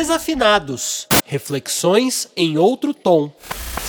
[0.00, 3.30] Desafinados Reflexões em outro tom.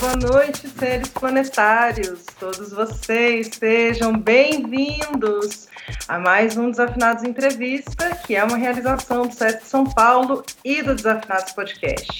[0.02, 2.26] Boa noite, seres planetários.
[2.38, 5.70] Todos vocês sejam bem-vindos
[6.10, 10.96] a mais um Desafinados Entrevista, que é uma realização do SESC São Paulo e do
[10.96, 12.20] Desafinados Podcast.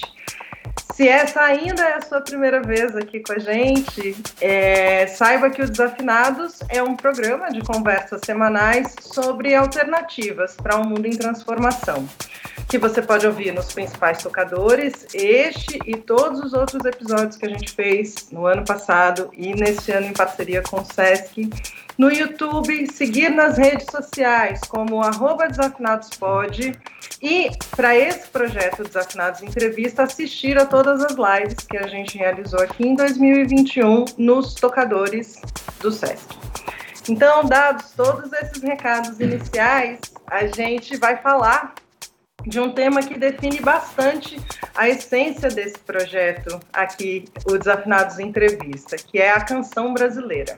[0.94, 5.60] Se essa ainda é a sua primeira vez aqui com a gente, é, saiba que
[5.60, 12.08] o Desafinados é um programa de conversas semanais sobre alternativas para um mundo em transformação,
[12.68, 17.48] que você pode ouvir nos principais tocadores, este e todos os outros episódios que a
[17.48, 21.50] gente fez no ano passado e neste ano em parceria com o SESC
[21.98, 26.78] no YouTube, seguir nas redes sociais como arroba desafinadospod
[27.20, 32.60] e para esse projeto Desafinados Entrevista, assistir a todas as lives que a gente realizou
[32.60, 35.40] aqui em 2021 nos tocadores
[35.80, 36.26] do SESC.
[37.08, 41.74] Então, dados todos esses recados iniciais, a gente vai falar
[42.46, 44.40] de um tema que define bastante
[44.74, 50.56] a essência desse projeto aqui, o Desafinados Entrevista, que é a canção brasileira.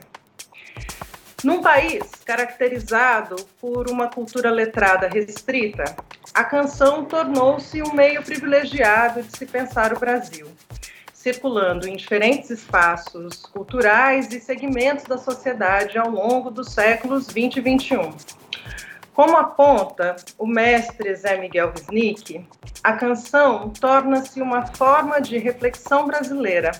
[1.43, 5.95] Num país caracterizado por uma cultura letrada restrita,
[6.33, 10.47] a canção tornou-se um meio privilegiado de se pensar o Brasil,
[11.13, 17.61] circulando em diferentes espaços culturais e segmentos da sociedade ao longo dos séculos 20 e
[17.61, 18.13] 21.
[19.15, 22.45] Como aponta o mestre Zé Miguel Wisnik,
[22.83, 26.71] a canção torna-se uma forma de reflexão brasileira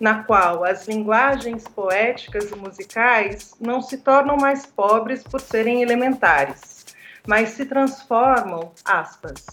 [0.00, 6.86] na qual as linguagens poéticas e musicais não se tornam mais pobres por serem elementares,
[7.26, 9.44] mas se transformam, aspas,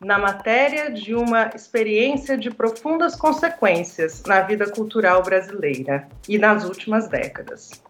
[0.00, 7.06] na matéria de uma experiência de profundas consequências na vida cultural brasileira e nas últimas
[7.06, 7.84] décadas.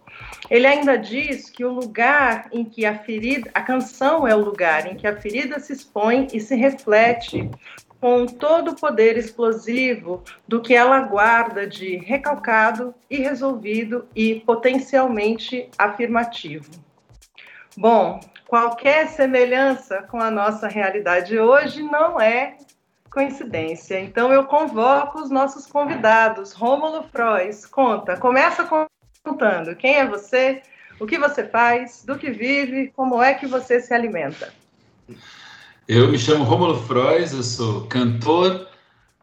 [0.48, 4.86] Ele ainda diz que o lugar em que a ferida, a canção é o lugar
[4.86, 7.50] em que a ferida se expõe e se reflete
[8.00, 16.70] com todo o poder explosivo do que ela guarda de recalcado, irresolvido e potencialmente afirmativo.
[17.76, 22.56] Bom, qualquer semelhança com a nossa realidade hoje não é
[23.10, 23.98] coincidência.
[23.98, 26.52] Então eu convoco os nossos convidados.
[26.52, 28.64] Rômulo Frois, conta, começa
[29.26, 30.62] contando quem é você,
[31.00, 34.54] o que você faz, do que vive, como é que você se alimenta.
[35.88, 38.68] Eu me chamo Romulo Frois, eu sou cantor,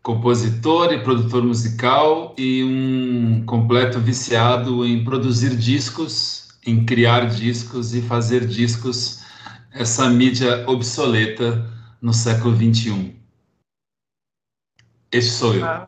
[0.01, 8.01] compositor e produtor musical e um completo viciado em produzir discos, em criar discos e
[8.01, 9.23] fazer discos,
[9.71, 11.65] essa mídia obsoleta
[12.01, 13.15] no século XXI.
[15.11, 15.87] Esse sou eu.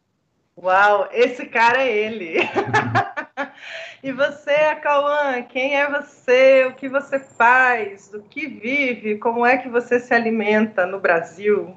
[0.57, 2.37] Uau, esse cara é ele.
[4.05, 6.63] E você, Cauã, quem é você?
[6.65, 8.07] O que você faz?
[8.07, 9.17] Do que vive?
[9.17, 11.73] Como é que você se alimenta no Brasil?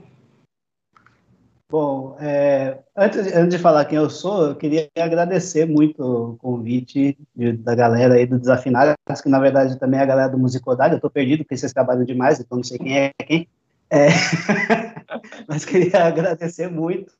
[1.73, 6.37] Bom, é, antes, de, antes de falar quem eu sou, eu queria agradecer muito o
[6.37, 10.39] convite de, da galera aí do Desafinado, que na verdade também é a galera do
[10.39, 13.49] Musicodade, eu estou perdido porque vocês trabalham demais, então não sei quem é quem.
[13.89, 14.09] É,
[15.49, 17.11] mas queria agradecer muito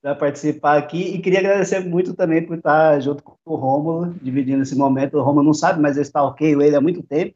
[0.00, 4.62] para participar aqui e queria agradecer muito também por estar junto com o Rômulo, dividindo
[4.62, 5.18] esse momento.
[5.18, 7.34] O Rômulo não sabe, mas eu stalkeio ele há muito tempo.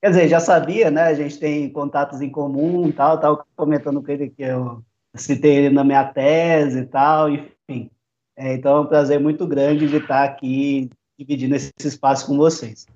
[0.00, 1.02] Quer dizer, já sabia, né?
[1.02, 4.82] A gente tem contatos em comum e tal, estava comentando com ele que eu
[5.14, 7.90] citei ele na minha tese e tal, enfim.
[8.36, 12.86] É, então é um prazer muito grande de estar aqui dividindo esse espaço com vocês.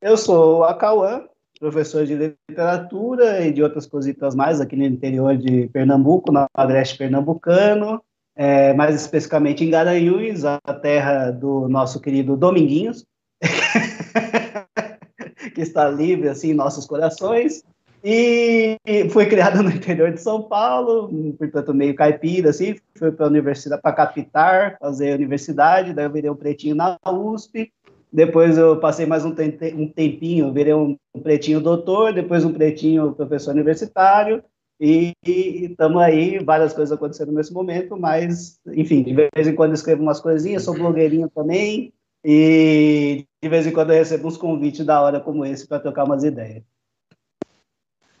[0.00, 1.24] Eu sou a Cauã,
[1.58, 6.98] professor de literatura e de outras cositas mais aqui no interior de Pernambuco, no agreste
[6.98, 8.02] pernambucano
[8.34, 13.04] é, mais especificamente em Garanhuns, a terra do nosso querido Dominguinhos,
[15.54, 17.62] que está livre assim em nossos corações.
[18.04, 18.76] E
[19.10, 23.80] foi criado no interior de São Paulo, portanto meio caipira, assim, fui para a universidade,
[23.80, 27.72] para captar, fazer universidade, daí eu virei um pretinho na USP,
[28.12, 34.42] depois eu passei mais um, tempinho, virei um pretinho doutor, depois um pretinho professor universitário,
[34.84, 40.02] e estamos aí, várias coisas acontecendo nesse momento, mas, enfim, de vez em quando escrevo
[40.02, 41.92] umas coisinhas, sou blogueirinho também,
[42.24, 46.04] e de vez em quando eu recebo uns convites da hora como esse para trocar
[46.04, 46.64] umas ideias.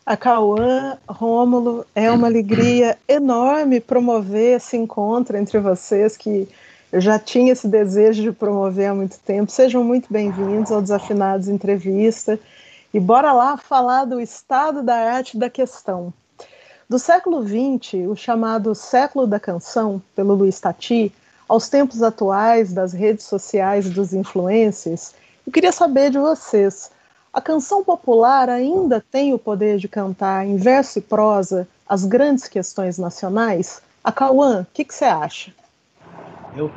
[0.06, 6.48] A Cauã, Rômulo, é uma alegria enorme promover esse encontro entre vocês, que
[6.92, 9.50] eu já tinha esse desejo de promover há muito tempo.
[9.50, 12.38] Sejam muito bem-vindos ao Desafinados Entrevista.
[12.94, 16.12] E bora lá falar do estado da arte da questão.
[16.92, 21.10] Do século XX, o chamado século da canção, pelo Luiz Tati,
[21.48, 25.14] aos tempos atuais das redes sociais e dos influencers,
[25.46, 26.90] eu queria saber de vocês:
[27.32, 32.46] a canção popular ainda tem o poder de cantar em verso e prosa as grandes
[32.46, 33.80] questões nacionais?
[34.04, 35.50] A Cauã, o que, você acha?
[36.54, 36.70] Eu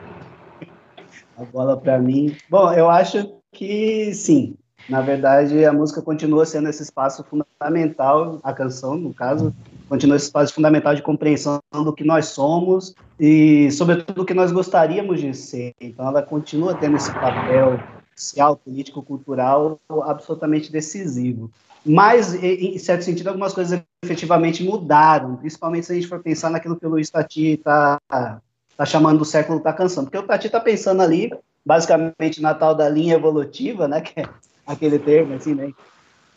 [1.37, 2.37] a bola para mim.
[2.49, 4.55] Bom, eu acho que sim.
[4.87, 9.53] Na verdade, a música continua sendo esse espaço fundamental, a canção, no caso,
[9.87, 14.51] continua esse espaço fundamental de compreensão do que nós somos e, sobretudo, do que nós
[14.51, 15.73] gostaríamos de ser.
[15.79, 17.79] Então, ela continua tendo esse papel
[18.15, 21.51] social, político, cultural absolutamente decisivo.
[21.85, 26.75] Mas, em certo sentido, algumas coisas efetivamente mudaram, principalmente se a gente for pensar naquilo
[26.75, 30.03] que o Luiz Tati está tá chamando do século da canção.
[30.03, 31.31] Porque o Tati está pensando ali,
[31.63, 34.25] basicamente, na tal da linha evolutiva, né, que é
[34.65, 35.71] aquele termo, assim, né,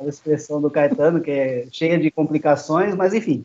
[0.00, 3.44] a expressão do Caetano, que é cheia de complicações, mas enfim.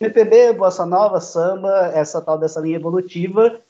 [0.00, 3.60] MPB, bossa nova, samba, essa tal dessa linha evolutiva,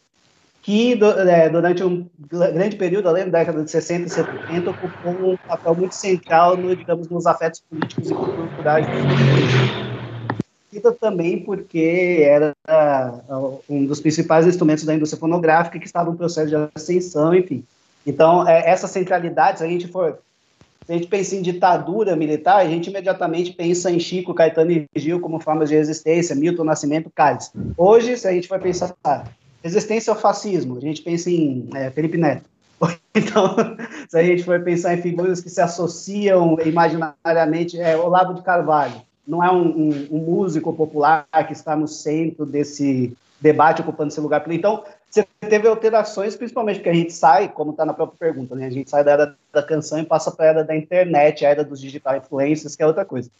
[0.63, 5.37] que é, durante um grande período, além da década de 60 e 70, ocupou um
[5.37, 8.87] papel muito central, no, digamos, nos afetos políticos e culturais
[11.01, 16.49] também porque era uh, um dos principais instrumentos da indústria fonográfica que estava em processo
[16.49, 17.65] de ascensão, enfim.
[18.07, 20.19] Então, é, essa centralidade, se a gente for
[20.87, 24.89] se a gente pensa em ditadura militar, a gente imediatamente pensa em Chico, Caetano e
[24.95, 27.51] Gil como formas de resistência, Milton Nascimento, Cálice.
[27.77, 28.95] Hoje, se a gente for pensar
[29.61, 32.45] resistência ao fascismo, a gente pensa em é, Felipe Neto.
[33.17, 33.57] Então,
[34.11, 39.01] se a gente for pensar em figuras que se associam imaginariamente, é Olavo de Carvalho,
[39.27, 44.21] não é um, um, um, músico popular que está no centro desse debate, ocupando esse
[44.21, 44.45] lugar.
[44.53, 44.85] Então,
[45.23, 48.67] você teve alterações, principalmente porque a gente sai, como está na própria pergunta, né?
[48.67, 51.49] a gente sai da era da canção e passa para a era da internet, a
[51.49, 53.31] era dos digital influencers, que é outra coisa.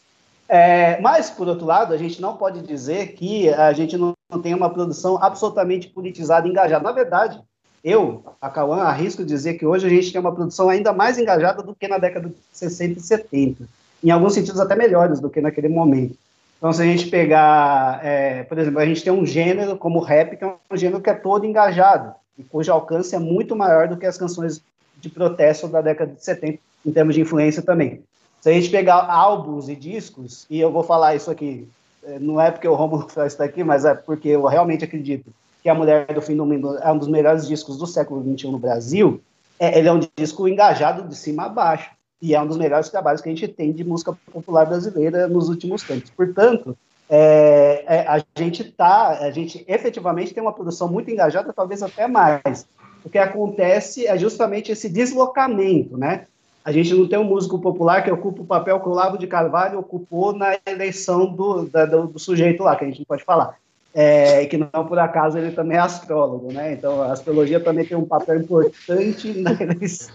[0.49, 4.41] É, mas, por outro lado, a gente não pode dizer que a gente não, não
[4.41, 6.83] tem uma produção absolutamente politizada e engajada.
[6.83, 7.41] Na verdade,
[7.83, 11.61] eu, a Cauã, arrisco dizer que hoje a gente tem uma produção ainda mais engajada
[11.61, 13.67] do que na década de 60 e 70
[14.03, 16.17] em alguns sentidos até melhores do que naquele momento.
[16.57, 20.35] Então, se a gente pegar, é, por exemplo, a gente tem um gênero como rap,
[20.35, 23.97] que é um gênero que é todo engajado, e cujo alcance é muito maior do
[23.97, 24.61] que as canções
[24.99, 28.01] de protesto da década de 70, em termos de influência também.
[28.41, 31.67] Se a gente pegar álbuns e discos, e eu vou falar isso aqui,
[32.03, 35.31] é, não é porque o Romulo está aqui, mas é porque eu realmente acredito
[35.61, 38.49] que A Mulher do Fim do Mundo é um dos melhores discos do século XXI
[38.49, 39.21] no Brasil,
[39.59, 42.89] é, ele é um disco engajado de cima a baixo e é um dos melhores
[42.89, 46.09] trabalhos que a gente tem de música popular brasileira nos últimos tempos.
[46.09, 46.75] Portanto,
[47.09, 52.07] é, é, a gente tá, a gente efetivamente tem uma produção muito engajada, talvez até
[52.07, 52.67] mais.
[53.05, 56.25] O que acontece é justamente esse deslocamento, né?
[56.65, 59.25] A gente não tem um músico popular que ocupa o papel que o Lavo de
[59.25, 63.23] Carvalho ocupou na eleição do, da, do, do, sujeito lá, que a gente não pode
[63.23, 63.55] falar.
[63.93, 66.73] É, que não por acaso ele também é astrólogo, né?
[66.73, 70.13] Então a astrologia também tem um papel importante na eleição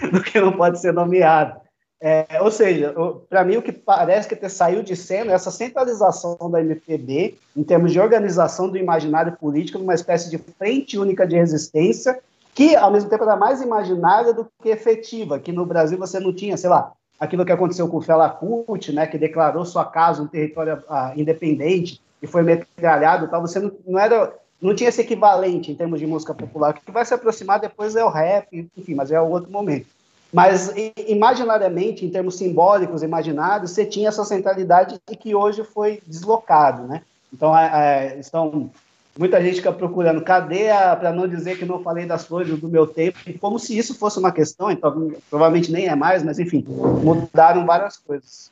[0.12, 1.60] do que não pode ser nomeado.
[2.00, 2.94] É, ou seja,
[3.30, 7.38] para mim o que parece que ter saiu de cena é essa centralização da MPB
[7.56, 12.20] em termos de organização do imaginário político numa espécie de frente única de resistência
[12.54, 16.32] que ao mesmo tempo era mais imaginária do que efetiva, que no Brasil você não
[16.32, 20.22] tinha, sei lá, aquilo que aconteceu com o Fela Kuti, né, que declarou sua casa
[20.22, 25.00] um território ah, independente e foi metralhado, tal, você não, não era não tinha esse
[25.00, 26.70] equivalente em termos de música popular.
[26.70, 29.86] O que vai se aproximar depois é o rap, enfim, mas é outro momento.
[30.32, 30.72] Mas
[31.06, 37.02] imaginariamente, em termos simbólicos, imaginários, você tinha essa centralidade que hoje foi deslocado, né?
[37.32, 38.70] Então, é, é, estão
[39.16, 42.68] muita gente fica procurando cadê a para não dizer que não falei das flores do
[42.68, 46.64] meu tempo, como se isso fosse uma questão, então provavelmente nem é mais, mas enfim,
[46.68, 48.50] mudaram várias coisas.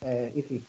[0.00, 0.62] É, enfim.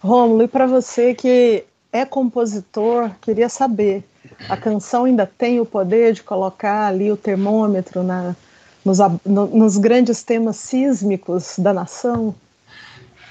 [0.00, 1.64] Romulo, e para você que
[1.96, 4.04] é compositor, queria saber,
[4.48, 8.36] a canção ainda tem o poder de colocar ali o termômetro na,
[8.84, 12.34] nos, no, nos grandes temas sísmicos da nação?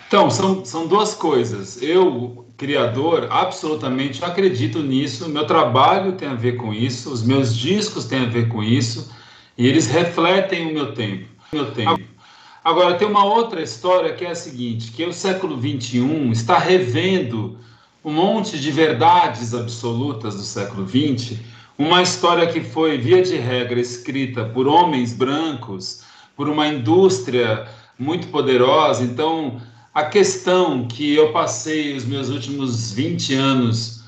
[0.07, 1.81] Então, são, são duas coisas.
[1.81, 5.29] Eu, criador, absolutamente acredito nisso.
[5.29, 9.11] Meu trabalho tem a ver com isso, os meus discos têm a ver com isso,
[9.57, 11.25] e eles refletem o meu tempo.
[11.51, 12.01] Meu tempo.
[12.63, 17.59] Agora, tem uma outra história que é a seguinte, que o século XXI está revendo
[18.05, 21.39] um monte de verdades absolutas do século XX,
[21.75, 26.01] uma história que foi, via de regra, escrita por homens brancos,
[26.35, 29.03] por uma indústria muito poderosa.
[29.03, 29.59] Então,
[29.91, 34.03] a questão que eu passei os meus últimos 20 anos,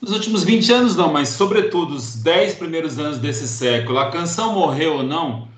[0.00, 4.54] os últimos 20 anos não, mas sobretudo os 10 primeiros anos desse século, a canção
[4.54, 5.48] morreu ou não?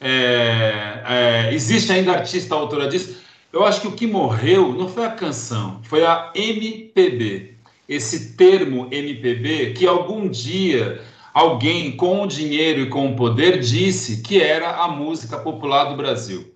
[0.00, 3.25] É, é, existe ainda artista autora disso?
[3.56, 7.54] Eu acho que o que morreu não foi a canção, foi a MPB.
[7.88, 11.00] Esse termo MPB que algum dia
[11.32, 15.96] alguém com o dinheiro e com o poder disse que era a música popular do
[15.96, 16.52] Brasil.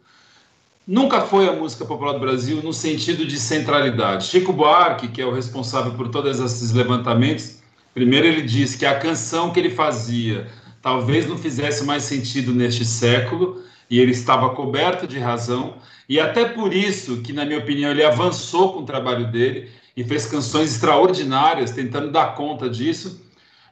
[0.87, 4.27] nunca foi a música popular do Brasil no sentido de centralidade.
[4.27, 7.63] Chico Buarque, que é o responsável por todos esses levantamentos,
[7.95, 10.49] primeiro ele disse que a canção que ele fazia
[10.83, 15.75] talvez não fizesse mais sentido neste século, e ele estava coberto de razão,
[16.09, 20.05] e até por isso que, na minha opinião, ele avançou com o trabalho dele e
[20.05, 23.21] fez canções extraordinárias, tentando dar conta disso.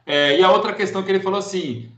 [0.05, 1.89] É, e a outra questão que ele falou assim,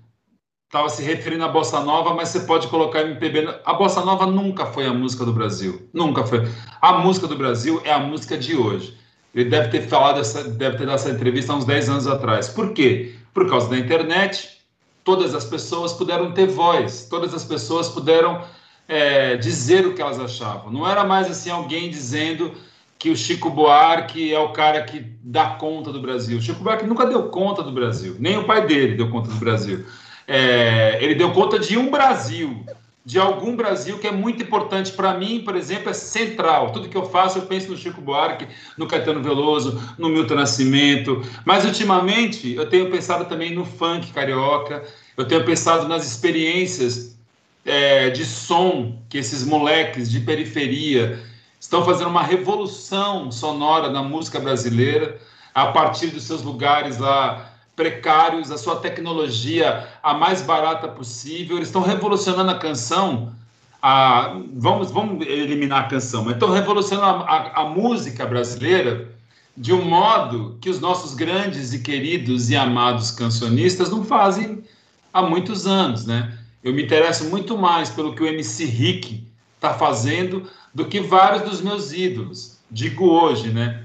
[0.67, 3.59] estava se referindo à bossa nova, mas você pode colocar MPB.
[3.65, 6.47] A bossa nova nunca foi a música do Brasil, nunca foi.
[6.81, 8.97] A música do Brasil é a música de hoje.
[9.33, 12.49] Ele deve ter falado essa, deve ter dado essa entrevista há uns 10 anos atrás.
[12.49, 13.15] Por quê?
[13.33, 14.60] Por causa da internet,
[15.03, 18.43] todas as pessoas puderam ter voz, todas as pessoas puderam
[18.87, 20.71] é, dizer o que elas achavam.
[20.71, 22.53] Não era mais assim alguém dizendo
[22.99, 26.37] que o Chico Buarque é o cara que dá conta do Brasil.
[26.37, 29.37] O Chico Buarque nunca deu conta do Brasil, nem o pai dele deu conta do
[29.37, 29.85] Brasil.
[30.27, 32.63] É, ele deu conta de um Brasil,
[33.03, 36.71] de algum Brasil que é muito importante para mim, por exemplo, é central.
[36.71, 41.21] Tudo que eu faço, eu penso no Chico Buarque, no Caetano Veloso, no Milton Nascimento.
[41.43, 44.83] Mas ultimamente eu tenho pensado também no funk carioca,
[45.17, 47.17] eu tenho pensado nas experiências
[47.65, 51.19] é, de som que esses moleques de periferia
[51.59, 55.19] estão fazendo uma revolução sonora na música brasileira
[55.53, 61.57] a partir dos seus lugares lá precários, a sua tecnologia a mais barata possível.
[61.57, 63.33] Eles estão revolucionando a canção.
[63.81, 69.09] A, vamos, vamos eliminar a canção, mas estão revolucionando a, a, a música brasileira
[69.57, 74.63] de um modo que os nossos grandes e queridos e amados cancionistas não fazem
[75.11, 76.37] há muitos anos, né?
[76.63, 81.43] Eu me interesso muito mais pelo que o MC Rick está fazendo do que vários
[81.43, 83.83] dos meus ídolos, digo hoje, né?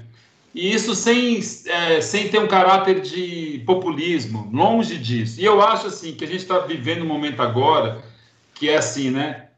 [0.57, 5.39] E isso sem, é, sem ter um caráter de populismo, longe disso.
[5.39, 8.03] E eu acho assim que a gente está vivendo um momento agora
[8.55, 9.49] que é assim, né?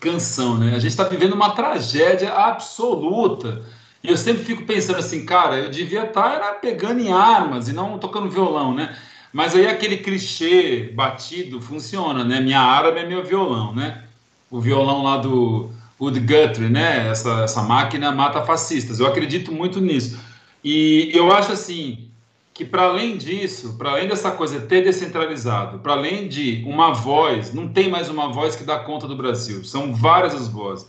[0.00, 0.74] Canção, né?
[0.74, 3.64] A gente está vivendo uma tragédia absoluta.
[4.02, 7.72] E eu sempre fico pensando assim, cara, eu devia estar tá, pegando em armas e
[7.72, 8.98] não tocando violão, né?
[9.32, 12.40] Mas aí aquele clichê batido funciona, né?
[12.40, 14.02] Minha árabe é meu violão, né?
[14.50, 15.70] O violão lá do
[16.00, 17.10] Wood Guthrie, né?
[17.10, 18.98] Essa, essa máquina mata fascistas.
[18.98, 20.31] Eu acredito muito nisso.
[20.64, 22.08] E eu acho assim
[22.54, 27.52] que para além disso, para além dessa coisa ter descentralizado, para além de uma voz,
[27.52, 29.64] não tem mais uma voz que dá conta do Brasil.
[29.64, 30.86] São várias as vozes.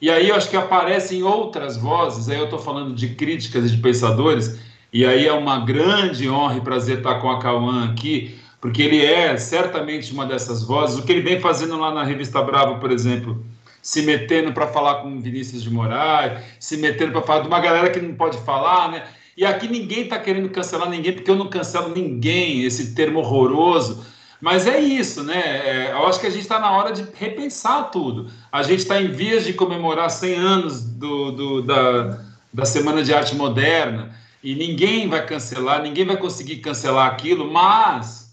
[0.00, 2.28] E aí eu acho que aparecem outras vozes.
[2.28, 4.60] Aí eu estou falando de críticas e de pensadores.
[4.92, 9.04] E aí é uma grande honra e prazer estar com a Cauã aqui, porque ele
[9.04, 10.98] é certamente uma dessas vozes.
[10.98, 13.44] O que ele vem fazendo lá na revista Bravo, por exemplo,
[13.84, 17.90] se metendo para falar com Vinícius de Moraes, se metendo para falar de uma galera
[17.90, 19.04] que não pode falar, né?
[19.36, 24.06] E aqui ninguém está querendo cancelar ninguém, porque eu não cancelo ninguém, esse termo horroroso.
[24.40, 25.38] Mas é isso, né?
[25.38, 28.30] É, eu acho que a gente está na hora de repensar tudo.
[28.50, 32.20] A gente está em vias de comemorar 100 anos do, do, da,
[32.54, 38.23] da Semana de Arte Moderna e ninguém vai cancelar, ninguém vai conseguir cancelar aquilo, mas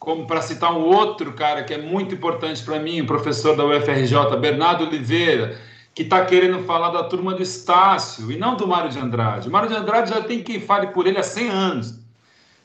[0.00, 3.66] como para citar um outro cara que é muito importante para mim, o professor da
[3.66, 5.60] UFRJ, Bernardo Oliveira,
[5.94, 9.48] que está querendo falar da turma do Estácio e não do Mário de Andrade.
[9.48, 12.00] O Mário de Andrade já tem quem fale por ele há 100 anos.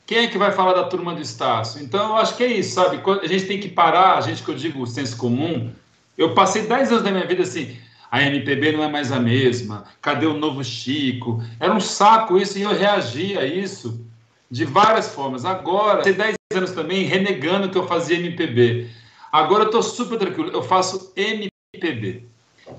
[0.06, 1.82] Quem é que vai falar da turma do Estácio?
[1.82, 3.02] Então, eu acho que é isso, sabe?
[3.22, 5.70] A gente tem que parar, a gente que eu digo o senso comum.
[6.16, 7.76] Eu passei 10 anos da minha vida assim,
[8.10, 11.42] a MPB não é mais a mesma, cadê o novo Chico?
[11.60, 14.06] Era um saco isso e eu reagia a isso
[14.50, 15.44] de várias formas.
[15.44, 18.88] Agora, tem 10 anos também renegando que eu fazia MPB.
[19.32, 22.24] Agora eu estou super tranquilo, eu faço MPB,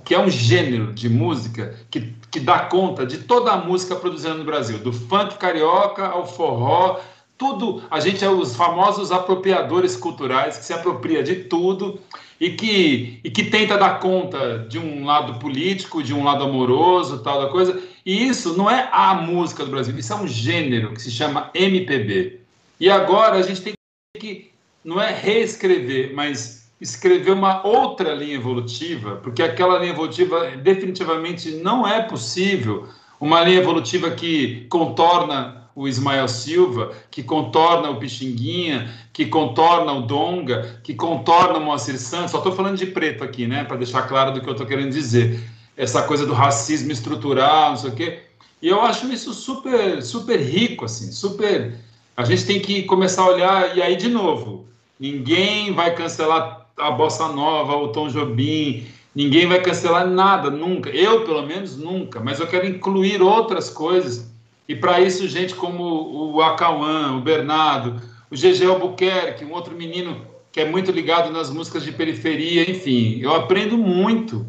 [0.04, 4.34] que é um gênero de música que, que dá conta de toda a música produzida
[4.34, 7.00] no Brasil, do funk carioca ao forró,
[7.38, 7.84] tudo.
[7.92, 12.00] A gente é os famosos apropriadores culturais que se apropria de tudo
[12.40, 17.20] e que, e que tenta dar conta de um lado político, de um lado amoroso,
[17.20, 17.80] tal da coisa.
[18.08, 21.52] E isso não é a música do Brasil, isso é um gênero que se chama
[21.54, 22.40] MPB.
[22.80, 23.74] E agora a gente tem
[24.18, 24.50] que,
[24.82, 31.86] não é reescrever, mas escrever uma outra linha evolutiva, porque aquela linha evolutiva definitivamente não
[31.86, 32.88] é possível.
[33.20, 40.04] Uma linha evolutiva que contorna o Ismael Silva, que contorna o Pixinguinha, que contorna o
[40.04, 42.32] Donga, que contorna o Moacir Santos.
[42.32, 44.92] Só estou falando de preto aqui, né, para deixar claro do que eu estou querendo
[44.94, 45.57] dizer.
[45.78, 48.20] Essa coisa do racismo estrutural, não sei o quê.
[48.62, 51.78] E eu acho isso super, super rico, assim, super
[52.18, 54.66] a gente tem que começar a olhar, e aí, de novo,
[55.00, 60.90] ninguém vai cancelar a Bossa Nova, o Tom Jobim, ninguém vai cancelar nada, nunca.
[60.90, 62.20] Eu, pelo menos, nunca.
[62.20, 64.32] Mas eu quero incluir outras coisas.
[64.68, 70.26] E para isso, gente como o Acauã, o Bernardo, o GG Albuquerque, um outro menino
[70.52, 74.44] que é muito ligado nas músicas de periferia, enfim, eu aprendo muito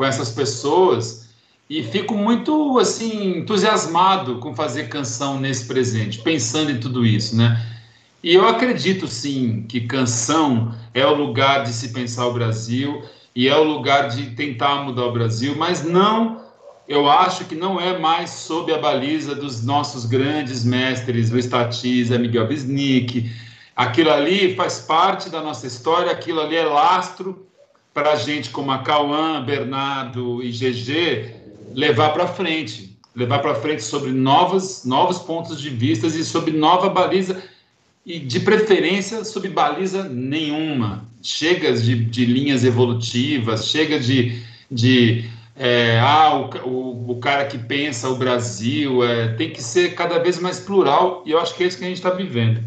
[0.00, 1.28] com essas pessoas
[1.68, 7.62] e fico muito assim entusiasmado com fazer canção nesse presente, pensando em tudo isso, né?
[8.22, 13.02] E eu acredito sim que canção é o lugar de se pensar o Brasil
[13.36, 16.46] e é o lugar de tentar mudar o Brasil, mas não,
[16.88, 22.18] eu acho que não é mais sob a baliza dos nossos grandes mestres, Luiz Tatiza,
[22.18, 23.30] Miguel Bisnick.
[23.76, 27.49] Aquilo ali faz parte da nossa história, aquilo ali é lastro
[27.92, 31.34] para gente como a Cauã, Bernardo e GG
[31.74, 36.88] levar para frente, levar para frente sobre novos, novos pontos de vista e sobre nova
[36.88, 37.42] baliza
[38.04, 41.08] e de preferência sob baliza nenhuma.
[41.22, 47.58] Chega de, de linhas evolutivas, chega de, de é, ah, o, o, o, cara que
[47.58, 51.62] pensa o Brasil, é, tem que ser cada vez mais plural, e eu acho que
[51.62, 52.62] é isso que a gente está vivendo.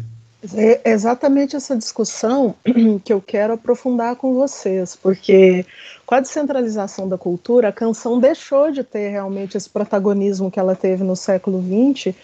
[0.52, 2.54] É exatamente essa discussão
[3.04, 5.64] que eu quero aprofundar com vocês, porque
[6.04, 10.76] com a descentralização da cultura, a canção deixou de ter realmente esse protagonismo que ela
[10.76, 12.14] teve no século XX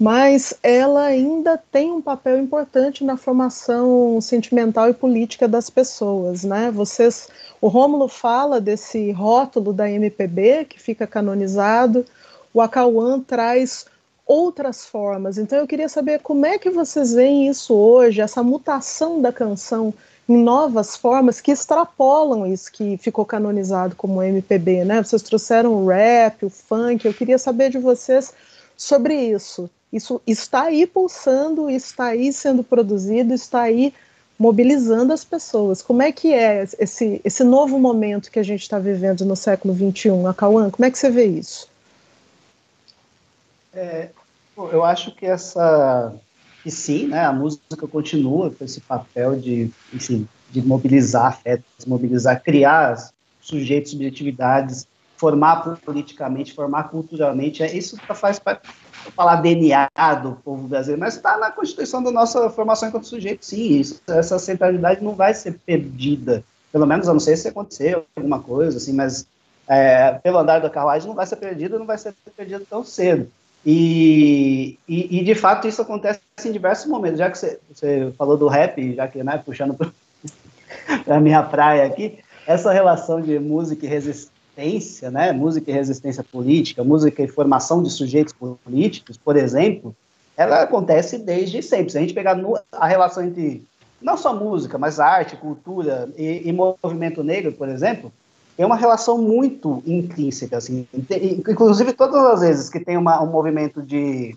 [0.00, 6.70] mas ela ainda tem um papel importante na formação sentimental e política das pessoas, né?
[6.70, 7.28] Vocês,
[7.60, 12.06] o Rômulo fala desse rótulo da MPB que fica canonizado,
[12.54, 13.84] o Acauã traz
[14.30, 15.38] outras formas.
[15.38, 19.92] Então eu queria saber como é que vocês veem isso hoje, essa mutação da canção
[20.28, 25.02] em novas formas que extrapolam isso que ficou canonizado como MPB, né?
[25.02, 27.04] Vocês trouxeram o rap, o funk.
[27.04, 28.32] Eu queria saber de vocês
[28.76, 29.68] sobre isso.
[29.92, 33.92] Isso está aí pulsando, está aí sendo produzido, está aí
[34.38, 35.82] mobilizando as pessoas.
[35.82, 39.74] Como é que é esse, esse novo momento que a gente está vivendo no século
[39.74, 40.24] XXI?
[40.28, 41.68] A Cauã, como é que você vê isso?
[43.74, 44.10] É,
[44.56, 46.14] eu acho que essa
[46.62, 52.42] que sim, né, a música continua com esse papel de, enfim, de mobilizar afetos, mobilizar,
[52.42, 57.62] criar sujeitos, subjetividades, formar politicamente, formar culturalmente.
[57.62, 58.68] É, isso faz parte
[59.16, 59.88] falar DNA
[60.22, 63.78] do povo brasileiro, mas está na constituição da nossa formação enquanto sujeito, sim.
[63.78, 66.44] Isso, essa centralidade não vai ser perdida.
[66.70, 69.26] Pelo menos, eu não sei se aconteceu alguma coisa, assim, mas
[69.66, 73.30] é, pelo andar da carruagem não vai ser perdida, não vai ser perdida tão cedo.
[73.64, 77.18] E, e, e, de fato isso acontece em diversos momentos.
[77.18, 79.92] Já que você, você falou do rap, já que né, puxando para
[81.16, 84.40] a minha praia aqui, essa relação de música e resistência
[85.10, 89.94] né, música e resistência política, música e formação de sujeitos políticos, por exemplo,
[90.36, 91.92] ela acontece desde sempre.
[91.92, 93.64] Se a gente pegar no, a relação entre
[94.00, 98.12] não só música, mas arte, cultura e, e, movimento negro, por exemplo,
[98.62, 100.58] é uma relação muito intrínseca.
[100.58, 104.36] Assim, inclusive, todas as vezes que tem uma, um movimento de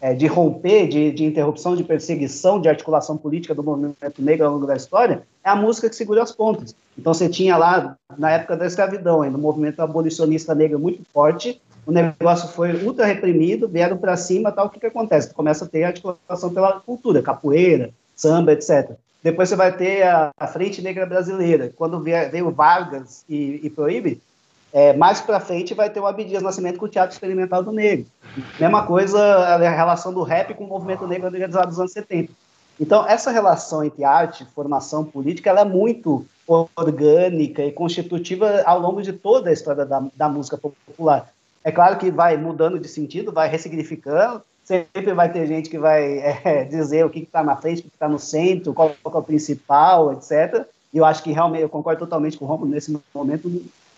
[0.00, 4.52] é, de romper, de, de, interrupção, de perseguição, de articulação política do movimento negro ao
[4.52, 6.72] longo da história, é a música que segura as pontas.
[6.96, 11.90] Então você tinha lá, na época da escravidão, um movimento abolicionista negro muito forte, o
[11.90, 15.34] negócio foi ultra reprimido, vieram para cima, tal, o que, que acontece?
[15.34, 18.92] Começa a ter articulação pela cultura, capoeira, samba, etc.
[19.22, 24.20] Depois você vai ter a, a Frente Negra Brasileira, quando veio Vargas e, e Proíbe,
[24.72, 28.06] é, mais para frente vai ter o Abdias Nascimento com o Teatro Experimental do Negro.
[28.60, 32.32] Mesma coisa a relação do rap com o movimento negro organizado dos anos 70.
[32.80, 36.24] Então, essa relação entre arte, formação política, ela é muito
[36.76, 41.32] orgânica e constitutiva ao longo de toda a história da, da música popular.
[41.64, 46.18] É claro que vai mudando de sentido, vai ressignificando, sempre vai ter gente que vai
[46.44, 49.18] é, dizer o que está na frente, o que está no centro, qual, qual é
[49.18, 50.66] o principal, etc.
[50.92, 53.50] E eu acho que realmente eu concordo totalmente com o Romulo nesse momento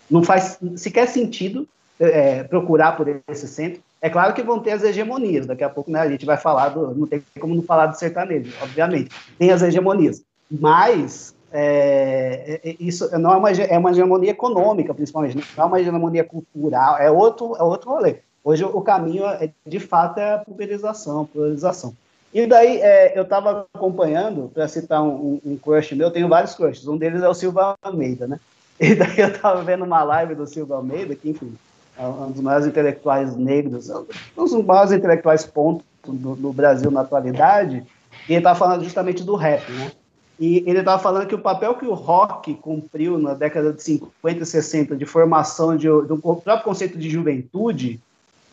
[0.09, 1.67] não faz sequer sentido
[1.99, 3.81] é, procurar por esse centro.
[4.01, 6.69] É claro que vão ter as hegemonias, daqui a pouco né, a gente vai falar,
[6.69, 9.09] do, não tem como não falar do sertanejo, obviamente.
[9.37, 14.93] Tem as hegemonias, mas é, é, é isso não é uma, é uma hegemonia econômica,
[14.93, 18.17] principalmente, não é uma hegemonia cultural, é outro, é outro rolê.
[18.43, 21.93] Hoje o caminho, é, de fato, é a pulverização, a polarização.
[22.33, 26.55] E daí é, eu estava acompanhando, para citar um, um, crush meu, eu tenho vários
[26.55, 28.39] crushes, um deles é o Silva Almeida, né?
[28.79, 31.53] E daí eu estava vendo uma live do Silvio Almeida, que, enfim,
[31.95, 33.91] é um dos maiores intelectuais negros,
[34.35, 37.85] um dos maiores intelectuais pontos no, no Brasil na atualidade,
[38.27, 39.91] e ele estava falando justamente do rap, né?
[40.39, 44.41] E ele estava falando que o papel que o rock cumpriu na década de 50
[44.41, 48.01] e 60 de formação de, do próprio conceito de juventude,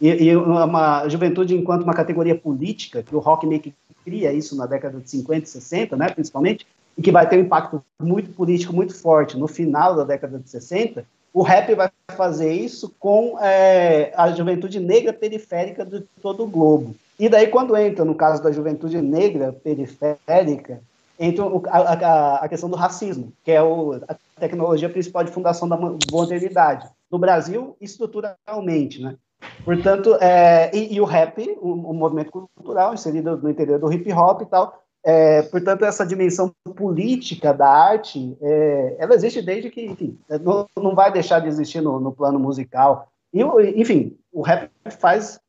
[0.00, 4.56] e, e, uma juventude enquanto uma categoria política, que o rock meio que cria isso
[4.56, 8.30] na década de 50 e 60, né, principalmente, e que vai ter um impacto muito
[8.30, 13.38] político muito forte no final da década de 60, o rap vai fazer isso com
[13.40, 16.94] é, a juventude negra periférica de todo o globo.
[17.18, 20.80] E daí, quando entra, no caso da juventude negra periférica,
[21.18, 25.68] entra a, a, a questão do racismo, que é o, a tecnologia principal de fundação
[25.68, 25.76] da
[26.10, 26.88] modernidade.
[27.10, 29.16] no Brasil estruturalmente, né?
[29.64, 34.10] Portanto, é, e, e, o rap, um, um, movimento cultural inserido no interior do hip
[34.12, 39.84] hop e tal, é, portanto, essa dimensão política da arte, é, ela existe desde que,
[39.84, 43.08] enfim, não, não vai deixar de existir no, no plano musical.
[43.32, 43.42] E,
[43.80, 45.40] enfim, o rap faz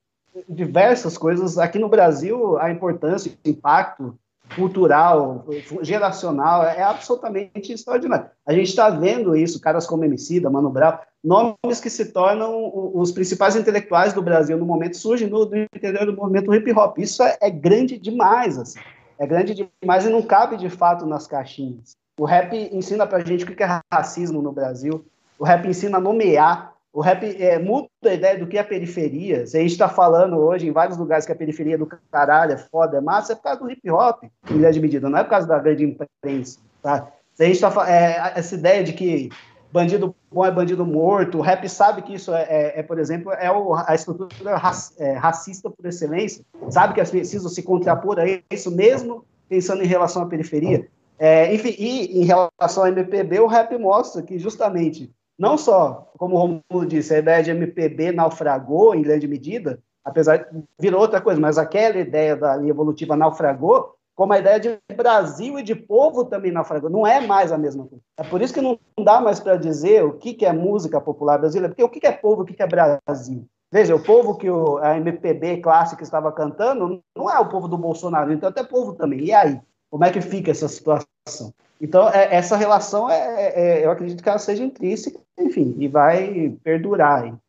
[0.48, 1.58] diversas coisas.
[1.58, 4.18] Aqui no Brasil, a importância, o impacto
[4.56, 5.46] cultural,
[5.82, 8.30] geracional, é absolutamente extraordinário.
[8.46, 13.12] A gente está vendo isso, caras como Emicida, Mano Brown, nomes que se tornam os
[13.12, 16.98] principais intelectuais do Brasil no momento, surgem no, no interior do movimento hip hop.
[16.98, 18.80] Isso é, é grande demais, assim.
[19.18, 21.98] É grande demais e não cabe de fato nas caixinhas.
[22.20, 25.06] O rap ensina pra gente o que é racismo no Brasil.
[25.38, 29.46] O rap ensina a nomear o rap é, muda a ideia do que é periferia.
[29.46, 33.02] Gente está falando hoje em vários lugares que a periferia do caralho é foda, é
[33.02, 35.60] massa, é por causa do hip hop, em grande medida, não é por causa da
[35.60, 36.60] grande imprensa.
[36.82, 37.08] Tá?
[37.40, 39.30] Gente está é, essa ideia de que
[39.72, 43.32] bandido bom é bandido morto, o rap sabe que isso é, é, é por exemplo,
[43.32, 48.20] é o, a estrutura raci, é, racista por excelência, sabe que é preciso se contrapor
[48.20, 50.88] a isso mesmo pensando em relação à periferia.
[51.18, 56.36] É, enfim, e em relação ao MPB, o rap mostra que justamente não só, como
[56.36, 61.22] o Romulo disse, a ideia de MPB naufragou em grande medida, apesar de virou outra
[61.22, 65.74] coisa, mas aquela ideia da linha evolutiva naufragou, como a ideia de Brasil e de
[65.74, 66.90] povo também naufragou.
[66.90, 68.04] Não é mais a mesma coisa.
[68.18, 71.38] É por isso que não dá mais para dizer o que, que é música popular
[71.38, 73.48] brasileira, porque o que, que é povo, o que, que é Brasil?
[73.72, 77.78] Veja, o povo que o, a MPB clássica estava cantando não é o povo do
[77.78, 79.22] Bolsonaro, então é povo também.
[79.22, 79.62] E aí?
[79.90, 81.54] Como é que fica essa situação?
[81.82, 85.88] Então, é, essa relação, é, é, é, eu acredito que ela seja intrínseca, enfim, e
[85.88, 87.26] vai perdurar.
[87.26, 87.40] Hein?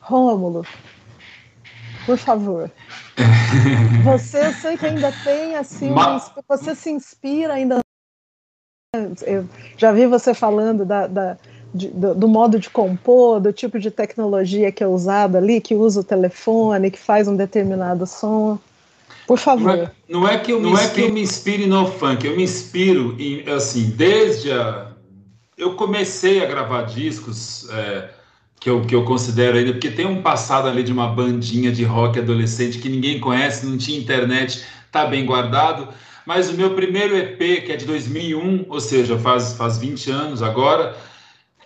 [0.00, 0.64] Rômulo,
[2.06, 2.70] por favor.
[4.04, 6.30] Você, eu sei que ainda tem, assim, Mas...
[6.48, 7.80] você se inspira ainda.
[9.26, 9.46] Eu
[9.76, 11.36] já vi você falando da, da
[11.74, 15.74] de, do, do, modo de compor, do tipo de tecnologia que é usada ali, que
[15.74, 18.58] usa o telefone, que faz um determinado som.
[19.26, 19.76] Por favor.
[19.76, 22.36] Não é, não é que, eu, não é que eu me inspire no funk, eu
[22.36, 24.92] me inspiro em, assim, desde a.
[25.58, 28.10] Eu comecei a gravar discos é,
[28.60, 31.82] que, eu, que eu considero ainda, porque tem um passado ali de uma bandinha de
[31.82, 34.62] rock adolescente que ninguém conhece, não tinha internet,
[34.92, 35.88] tá bem guardado.
[36.26, 40.42] Mas o meu primeiro EP, que é de 2001, ou seja, faz, faz 20 anos
[40.42, 40.94] agora,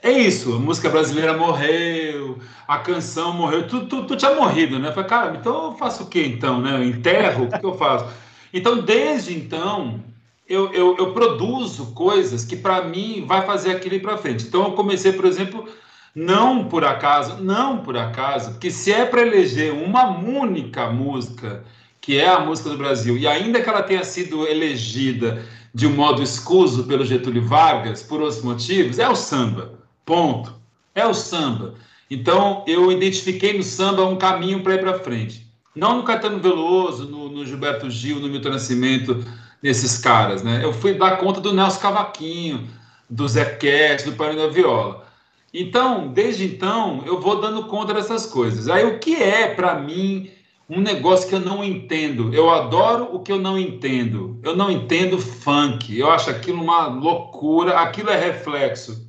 [0.02, 4.92] é isso, a música brasileira morreu, a canção morreu, tu, tu, tu tinha morrido, né?
[4.92, 6.76] Falei, cara, então eu faço o que então, né?
[6.76, 8.06] Eu enterro, o que, que eu faço?
[8.52, 10.02] Então, desde então,
[10.48, 14.46] eu, eu, eu produzo coisas que para mim vai fazer aquilo ir para frente.
[14.46, 15.68] Então, eu comecei, por exemplo,
[16.14, 21.64] não por acaso, não por acaso, porque se é para eleger uma única música,
[22.00, 25.94] que é a música do Brasil, e ainda que ela tenha sido elegida de um
[25.94, 29.79] modo escuso pelo Getúlio Vargas, por outros motivos, é o samba.
[30.10, 30.52] Ponto.
[30.92, 31.74] É o samba.
[32.10, 35.46] Então, eu identifiquei no samba um caminho para ir para frente.
[35.72, 39.24] Não no Caetano Veloso, no, no, Gilberto Gil, no Milton Nascimento,
[39.62, 40.64] nesses caras, né?
[40.64, 42.68] Eu fui dar conta do Nelson Cavaquinho,
[43.08, 45.06] do Zé Cat, do Paulinho da Viola.
[45.54, 48.68] Então, desde então, eu vou dando conta dessas coisas.
[48.68, 50.28] Aí, o que é, para mim,
[50.68, 52.34] um negócio que eu não entendo?
[52.34, 54.40] Eu adoro o que eu não entendo.
[54.42, 55.96] Eu não entendo funk.
[55.96, 57.78] Eu acho aquilo uma loucura.
[57.78, 59.08] Aquilo é reflexo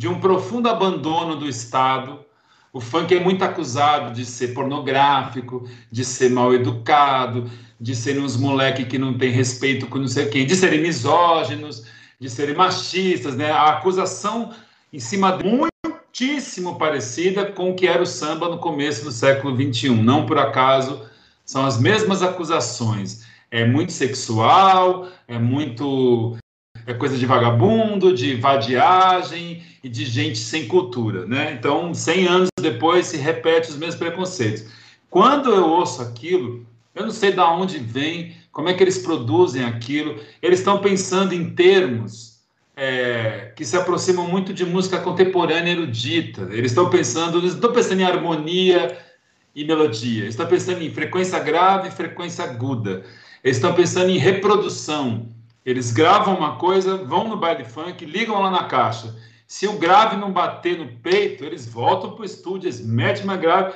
[0.00, 2.20] de um profundo abandono do Estado.
[2.72, 8.34] O funk é muito acusado de ser pornográfico, de ser mal educado, de serem uns
[8.34, 11.84] moleques que não têm respeito com não sei quem, de serem misóginos,
[12.18, 13.50] de serem machistas, né?
[13.50, 14.54] A acusação
[14.90, 19.54] em cima de muitíssimo parecida com o que era o samba no começo do século
[19.54, 19.90] XXI.
[19.90, 21.04] Não por acaso
[21.44, 23.26] são as mesmas acusações.
[23.50, 26.38] É muito sexual, é muito
[26.90, 31.56] é coisa de vagabundo, de vadiagem e de gente sem cultura, né?
[31.58, 34.64] Então, 100 anos depois se repete os mesmos preconceitos.
[35.08, 39.64] Quando eu ouço aquilo, eu não sei de onde vem, como é que eles produzem
[39.64, 40.20] aquilo.
[40.42, 42.40] Eles estão pensando em termos
[42.76, 46.48] é, que se aproximam muito de música contemporânea erudita.
[46.50, 48.98] Eles estão pensando, eles estão pensando em harmonia
[49.54, 50.22] e melodia.
[50.22, 53.04] Eles estão pensando em frequência grave e frequência aguda.
[53.42, 55.28] Eles estão pensando em reprodução
[55.64, 59.14] eles gravam uma coisa, vão no baile funk, ligam lá na caixa.
[59.46, 63.36] Se o grave não bater no peito, eles voltam para o estúdio, eles metem uma
[63.36, 63.74] grave.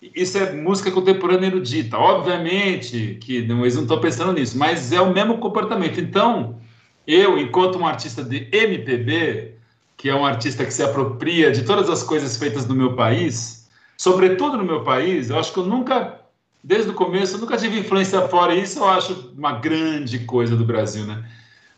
[0.00, 1.98] Isso é música contemporânea erudita.
[1.98, 6.00] Obviamente que não, eles não estão pensando nisso, mas é o mesmo comportamento.
[6.00, 6.60] Então,
[7.06, 9.56] eu, enquanto um artista de MPB,
[9.96, 13.68] que é um artista que se apropria de todas as coisas feitas no meu país,
[13.96, 16.20] sobretudo no meu país, eu acho que eu nunca
[16.62, 20.64] desde o começo, eu nunca tive influência fora, isso eu acho uma grande coisa do
[20.64, 21.24] Brasil, né?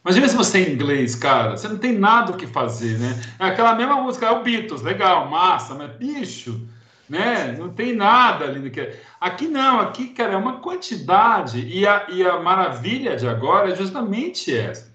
[0.05, 3.21] Imagina se você é inglês, cara, você não tem nada o que fazer, né?
[3.39, 6.61] É aquela mesma música, é o Beatles, legal, massa, mas bicho,
[7.09, 7.55] né?
[7.59, 8.71] Não tem nada ali.
[8.71, 8.91] Que...
[9.21, 11.61] Aqui não, aqui, cara, é uma quantidade.
[11.61, 14.91] E a, e a maravilha de agora é justamente essa.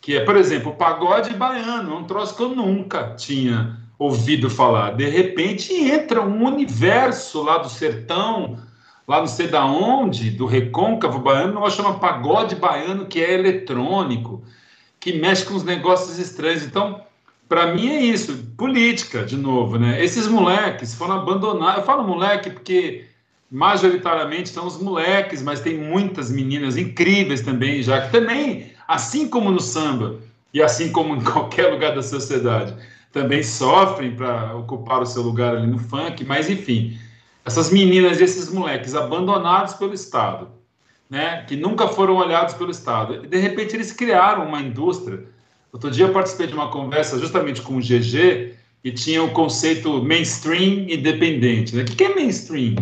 [0.00, 4.50] Que é, por exemplo, o pagode baiano, é um troço que eu nunca tinha ouvido
[4.50, 4.92] falar.
[4.92, 8.58] De repente entra um universo lá do sertão,
[9.06, 14.42] lá não sei da onde, do recôncavo baiano, nós chama pagode baiano, que é eletrônico,
[15.00, 16.62] que mexe com os negócios estranhos.
[16.62, 17.00] Então,
[17.48, 20.02] para mim é isso, política, de novo, né?
[20.02, 21.78] Esses moleques foram abandonados.
[21.78, 23.04] Eu falo moleque porque
[23.50, 29.50] majoritariamente são os moleques, mas tem muitas meninas incríveis também, já que também, assim como
[29.50, 30.18] no samba
[30.54, 32.74] e assim como em qualquer lugar da sociedade,
[33.12, 36.98] também sofrem para ocupar o seu lugar ali no funk, mas enfim,
[37.44, 40.48] essas meninas e esses moleques abandonados pelo Estado,
[41.10, 45.24] né, que nunca foram olhados pelo Estado, e de repente eles criaram uma indústria.
[45.72, 50.02] Outro dia eu participei de uma conversa justamente com o GG e tinha o conceito
[50.02, 51.74] mainstream independente.
[51.74, 51.82] Né?
[51.82, 52.74] O que é mainstream?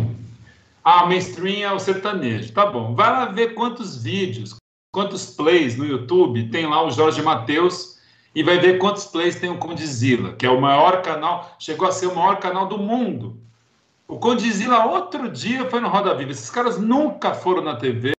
[0.83, 2.51] Ah, mainstream é o sertanejo.
[2.53, 2.95] Tá bom.
[2.95, 4.55] Vai lá ver quantos vídeos,
[4.91, 7.99] quantos plays no YouTube tem lá o Jorge Mateus
[8.33, 11.91] e vai ver quantos plays tem o Condizila, que é o maior canal, chegou a
[11.91, 13.39] ser o maior canal do mundo.
[14.11, 16.31] O Condizila, outro dia, foi no Roda Viva.
[16.31, 18.11] Esses caras nunca foram na TV.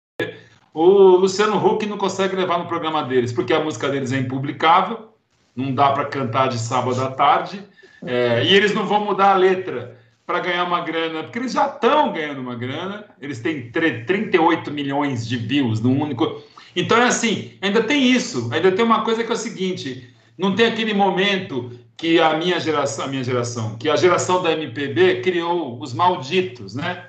[0.73, 0.87] O
[1.19, 5.11] Luciano Huck não consegue levar no programa deles, porque a música deles é impublicável,
[5.55, 7.63] não dá para cantar de sábado à tarde,
[8.03, 11.67] é, e eles não vão mudar a letra para ganhar uma grana, porque eles já
[11.67, 16.43] estão ganhando uma grana, eles têm 38 milhões de views num único.
[16.75, 20.55] Então é assim, ainda tem isso, ainda tem uma coisa que é o seguinte: não
[20.55, 25.21] tem aquele momento que a minha geração, a minha geração, que a geração da MPB
[25.21, 27.07] criou os malditos, né?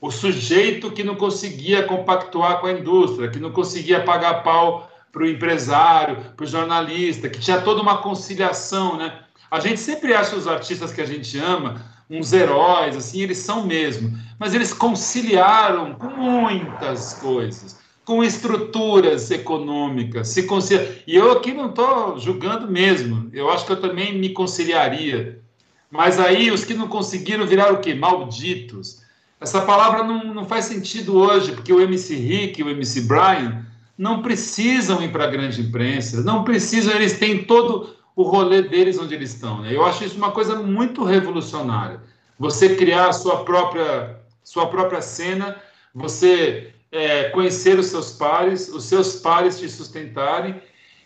[0.00, 5.22] O sujeito que não conseguia compactuar com a indústria, que não conseguia pagar pau para
[5.22, 9.20] o empresário, para o jornalista, que tinha toda uma conciliação, né?
[9.50, 13.66] A gente sempre acha os artistas que a gente ama uns heróis, assim, eles são
[13.66, 17.77] mesmo, mas eles conciliaram com muitas coisas
[18.08, 21.02] com estruturas econômicas, se concilia...
[21.06, 25.42] e eu aqui não estou julgando mesmo, eu acho que eu também me conciliaria,
[25.90, 27.94] mas aí os que não conseguiram virar o quê?
[27.94, 29.02] Malditos.
[29.38, 33.66] Essa palavra não, não faz sentido hoje, porque o MC Rick e o MC Brian
[33.98, 38.98] não precisam ir para a grande imprensa, não precisam, eles têm todo o rolê deles
[38.98, 39.60] onde eles estão.
[39.60, 39.76] Né?
[39.76, 42.00] Eu acho isso uma coisa muito revolucionária.
[42.38, 45.56] Você criar a sua própria, sua própria cena,
[45.94, 50.60] você é, conhecer os seus pares, os seus pares te sustentarem.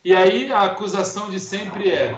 [0.04, 2.16] E aí a acusação de sempre é: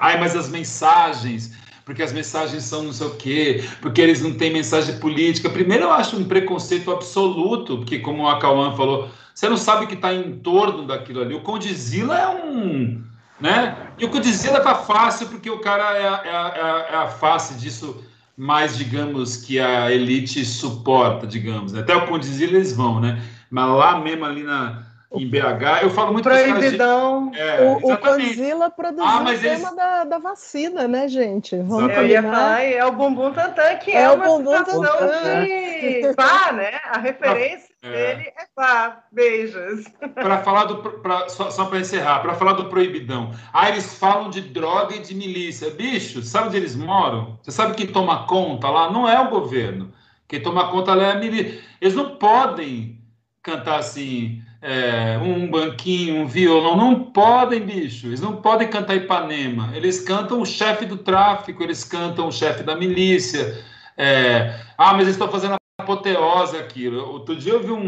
[0.00, 4.34] ai, mas as mensagens, porque as mensagens são não sei o quê, porque eles não
[4.34, 5.48] têm mensagem política.
[5.50, 9.94] Primeiro, eu acho um preconceito absoluto, porque, como a Cauã falou, você não sabe que
[9.94, 11.34] está em torno daquilo ali.
[11.34, 13.04] O Condizila é um.
[13.40, 13.76] Né?
[13.96, 18.04] E o Condizila tá fácil, porque o cara é, é, é, é a face disso
[18.38, 21.72] mais, digamos, que a elite suporta, digamos.
[21.72, 21.80] Né?
[21.80, 23.20] Até o Condizila eles vão, né?
[23.50, 27.30] Mas lá mesmo ali na, em BH, eu falo muito Proibidão.
[27.30, 27.40] De...
[27.40, 29.74] É, o, o Condzilla produziu ah, o tema eles...
[29.74, 31.56] da, da vacina, né, gente?
[31.56, 36.14] Vamos eu ia falar, é o Bumbum Tantã, que é, é uma bumbum citação de
[36.14, 36.78] pá, né?
[36.92, 38.14] A referência é.
[38.14, 39.04] dele é pá.
[39.10, 39.84] Beijos.
[40.14, 40.76] Para falar do.
[40.76, 43.32] Pra, só só para encerrar, para falar do proibidão.
[43.52, 45.70] Ah, eles falam de droga e de milícia.
[45.70, 47.38] Bicho, sabe onde eles moram?
[47.42, 48.90] Você sabe quem toma conta lá?
[48.90, 49.92] Não é o governo.
[50.26, 51.60] Quem toma conta lá é a milícia.
[51.80, 53.00] Eles não podem
[53.42, 56.76] cantar assim é, um banquinho, um violão.
[56.76, 58.06] Não podem, bicho.
[58.08, 59.70] Eles não podem cantar Ipanema.
[59.74, 63.64] Eles cantam o chefe do tráfico, eles cantam o chefe da milícia.
[63.96, 67.00] É, ah, mas eles estão fazendo a apoteose aquilo.
[67.08, 67.78] Outro dia eu vi um,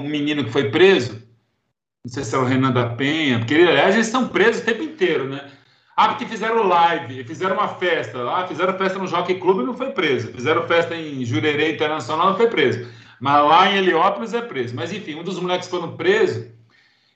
[0.00, 1.22] um, menino que foi preso,
[2.04, 4.82] não sei se é o Renan da Penha, porque aliás eles estão presos o tempo
[4.82, 5.50] inteiro, né?
[5.96, 8.18] Ah, porque fizeram live, fizeram uma festa.
[8.30, 10.32] Ah, fizeram festa no Jockey Club e não foi preso.
[10.32, 12.88] Fizeram festa em Jurerê Internacional não foi preso.
[13.20, 14.74] Mas lá em Heliópolis é preso.
[14.74, 16.46] Mas enfim, um dos moleques foram presos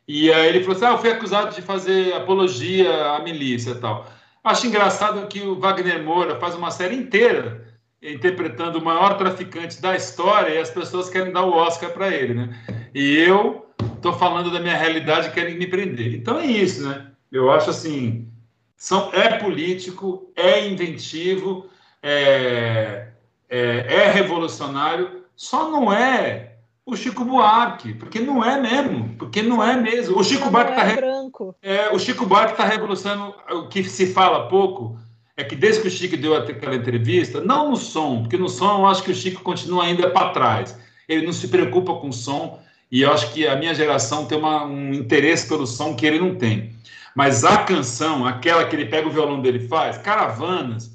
[0.06, 3.76] e aí ele falou assim: ah, eu fui acusado de fazer apologia à milícia e
[3.76, 4.06] tal.
[4.42, 7.73] Acho engraçado que o Wagner Moura faz uma série inteira
[8.12, 12.34] interpretando o maior traficante da história e as pessoas querem dar o Oscar para ele,
[12.34, 12.56] né?
[12.94, 16.14] E eu estou falando da minha realidade e querem me prender.
[16.14, 17.06] Então é isso, né?
[17.32, 18.28] Eu acho assim,
[18.76, 21.66] são, é político, é inventivo,
[22.02, 23.08] é,
[23.48, 29.62] é, é revolucionário, só não é o Chico Buarque, porque não é mesmo, porque não
[29.64, 30.18] é mesmo.
[30.18, 31.56] O Chico Buarque está é branco.
[31.62, 34.98] É, o Chico Buarque está revolucionando o que se fala pouco
[35.36, 38.78] é que desde que o Chico deu aquela entrevista, não no som, porque no som
[38.78, 40.78] eu acho que o Chico continua ainda para trás.
[41.08, 44.38] Ele não se preocupa com o som, E eu acho que a minha geração tem
[44.38, 46.76] uma, um interesse pelo som que ele não tem.
[47.16, 50.92] Mas a canção, aquela que ele pega o violão dele e faz, Caravanas,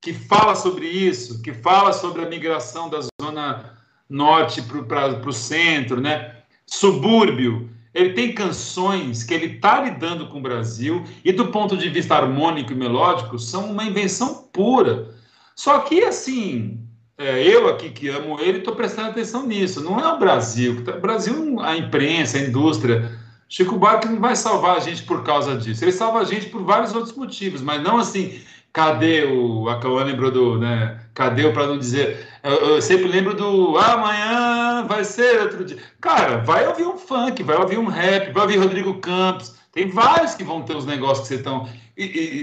[0.00, 6.00] que fala sobre isso, que fala sobre a migração da zona norte para o centro,
[6.00, 6.36] né?
[6.66, 7.70] Subúrbio.
[7.98, 12.14] Ele tem canções que ele está lidando com o Brasil e, do ponto de vista
[12.14, 15.10] harmônico e melódico, são uma invenção pura.
[15.56, 16.78] Só que, assim,
[17.18, 19.82] é, eu aqui que amo ele, estou prestando atenção nisso.
[19.82, 20.76] Não é o Brasil.
[20.78, 23.18] O Brasil, a imprensa, a indústria.
[23.48, 25.82] Chico Buarque não vai salvar a gente por causa disso.
[25.82, 28.40] Ele salva a gente por vários outros motivos, mas não assim.
[28.78, 29.68] Cadê o.
[29.68, 30.56] A Cauã lembrou do.
[30.56, 32.28] Né, cadê o para não dizer.
[32.44, 33.76] Eu, eu, sempre lembro do.
[33.76, 35.78] amanhã vai ser outro dia.
[36.00, 39.56] Cara, vai ouvir um funk, vai ouvir um rap, vai ouvir Rodrigo Campos.
[39.72, 41.68] Tem vários que vão ter os negócios que vocês estão.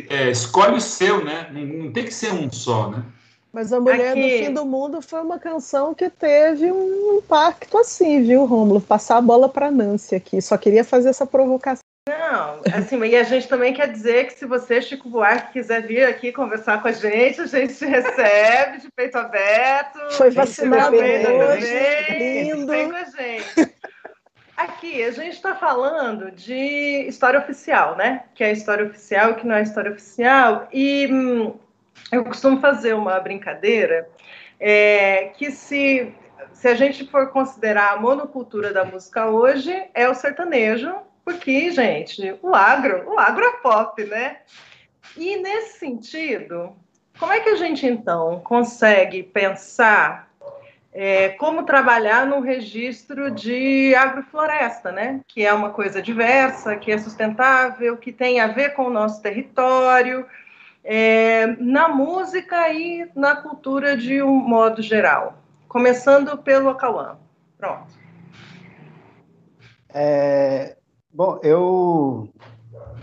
[0.10, 1.48] É, escolhe o seu, né?
[1.54, 3.02] Não, não tem que ser um só, né?
[3.54, 4.22] Mas a Mulher Aqui...
[4.22, 8.82] do Fim do Mundo foi uma canção que teve um impacto assim, viu, Rômulo?
[8.82, 10.42] Passar a bola para Nancy aqui.
[10.42, 11.80] Só queria fazer essa provocação.
[12.08, 16.04] Não, assim, e a gente também quer dizer que se você, Chico Buarque, quiser vir
[16.06, 19.98] aqui conversar com a gente, a gente te recebe de peito aberto.
[20.12, 22.68] Foi vacinado hoje, lindo.
[22.68, 23.74] Vem com a gente.
[24.56, 28.26] Aqui, a gente está falando de história oficial, né?
[28.36, 30.68] Que é a história oficial que não é história oficial.
[30.72, 31.56] E hum,
[32.12, 34.08] eu costumo fazer uma brincadeira
[34.60, 36.14] é, que se,
[36.54, 42.38] se a gente for considerar a monocultura da música hoje, é o sertanejo, porque, gente,
[42.44, 44.38] o agro, o agro é pop, né?
[45.18, 46.76] E nesse sentido,
[47.18, 50.30] como é que a gente então consegue pensar
[50.94, 55.22] é, como trabalhar no registro de agrofloresta, né?
[55.28, 59.20] Que é uma coisa diversa, que é sustentável, que tem a ver com o nosso
[59.22, 60.28] território,
[60.84, 65.42] é, na música e na cultura de um modo geral.
[65.68, 67.18] Começando pelo Acauã.
[67.58, 67.92] Pronto.
[69.92, 70.76] É,
[71.16, 72.30] bom, eu,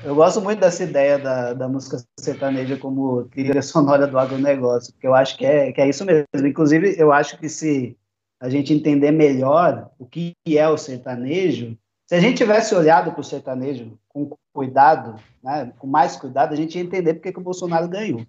[0.05, 5.07] eu gosto muito dessa ideia da, da música sertaneja como trilha sonora do agronegócio, porque
[5.07, 6.27] eu acho que é, que é isso mesmo.
[6.47, 7.97] Inclusive, eu acho que se
[8.39, 13.21] a gente entender melhor o que é o sertanejo, se a gente tivesse olhado para
[13.21, 17.43] o sertanejo com cuidado, né, com mais cuidado, a gente ia entender porque que o
[17.43, 18.27] Bolsonaro ganhou.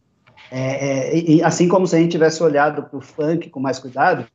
[0.49, 3.79] É, é, e, assim como se a gente tivesse olhado para o funk com mais
[3.79, 4.25] cuidado,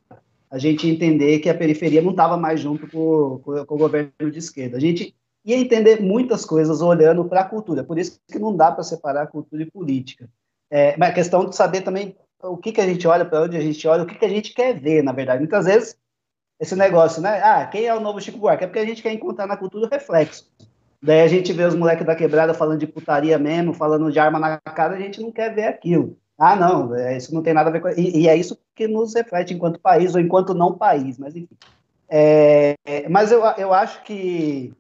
[0.51, 3.79] a gente ia entender que a periferia não estava mais junto com, com, com, o
[3.79, 4.77] governo de esquerda.
[4.77, 5.15] A gente
[5.49, 9.29] ia entender muitas coisas olhando para a cultura, por isso que não dá para separar
[9.29, 10.29] cultura e política.
[10.71, 13.57] É, mas a questão de saber também o que, que a gente olha, para onde
[13.57, 15.41] a gente olha, o que, que a gente quer ver, na verdade.
[15.41, 15.97] Muitas vezes
[16.61, 17.41] esse negócio, né?
[17.43, 18.65] Ah, quem é o novo Chico Buarque?
[18.65, 20.51] É porque a gente quer encontrar na cultura o reflexo.
[21.01, 24.39] Daí a gente vê os moleques da quebrada falando de putaria mesmo, falando de arma
[24.39, 26.17] na cara, a gente não quer ver aquilo.
[26.37, 27.89] Ah, não, é, isso não tem nada a ver com.
[27.89, 31.57] E, e é isso que nos reflete enquanto país ou enquanto não país, mas enfim.
[32.09, 32.77] É,
[33.09, 34.73] mas eu, eu acho que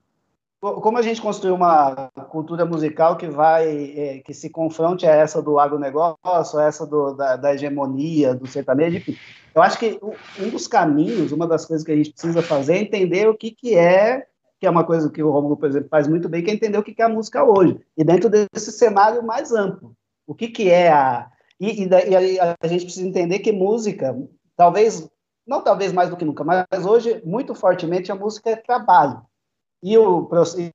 [0.60, 5.40] como a gente construiu uma cultura musical que vai é, que se confronte a essa
[5.40, 9.16] do agronegócio, a essa do, da, da, hegemonia do sertanejo, enfim,
[9.54, 10.00] eu acho que
[10.40, 13.52] um dos caminhos, uma das coisas que a gente precisa fazer é entender o que,
[13.52, 14.26] que é,
[14.58, 16.78] que é uma coisa que o Romulo, por exemplo, faz muito bem, que é entender
[16.78, 19.94] o que, que é a música hoje, e dentro desse cenário mais amplo,
[20.26, 21.30] o que, que é a...
[21.60, 24.16] E, e, e a, a gente precisa entender que música,
[24.56, 25.08] talvez,
[25.46, 29.22] não talvez mais do que nunca, mas hoje, muito fortemente, a música é trabalho
[29.82, 30.28] e o,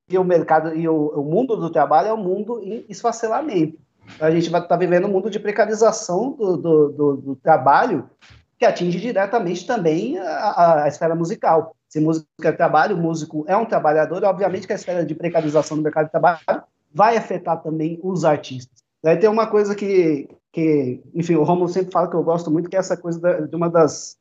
[0.10, 3.78] e o mercado e o, o mundo do trabalho é um mundo em esfacelamento.
[4.20, 8.10] A gente vai estar tá vivendo um mundo de precarização do, do, do, do, trabalho
[8.58, 11.76] que atinge diretamente também a, a, a, esfera musical.
[11.88, 15.78] Se música é trabalho, o músico é um trabalhador, obviamente que a esfera de precarização
[15.78, 16.40] do mercado de trabalho
[16.94, 18.84] vai afetar também os artistas.
[19.02, 22.70] Daí tem uma coisa que, que enfim, o Romulo sempre fala que eu gosto muito,
[22.70, 24.18] que é essa coisa da, de uma das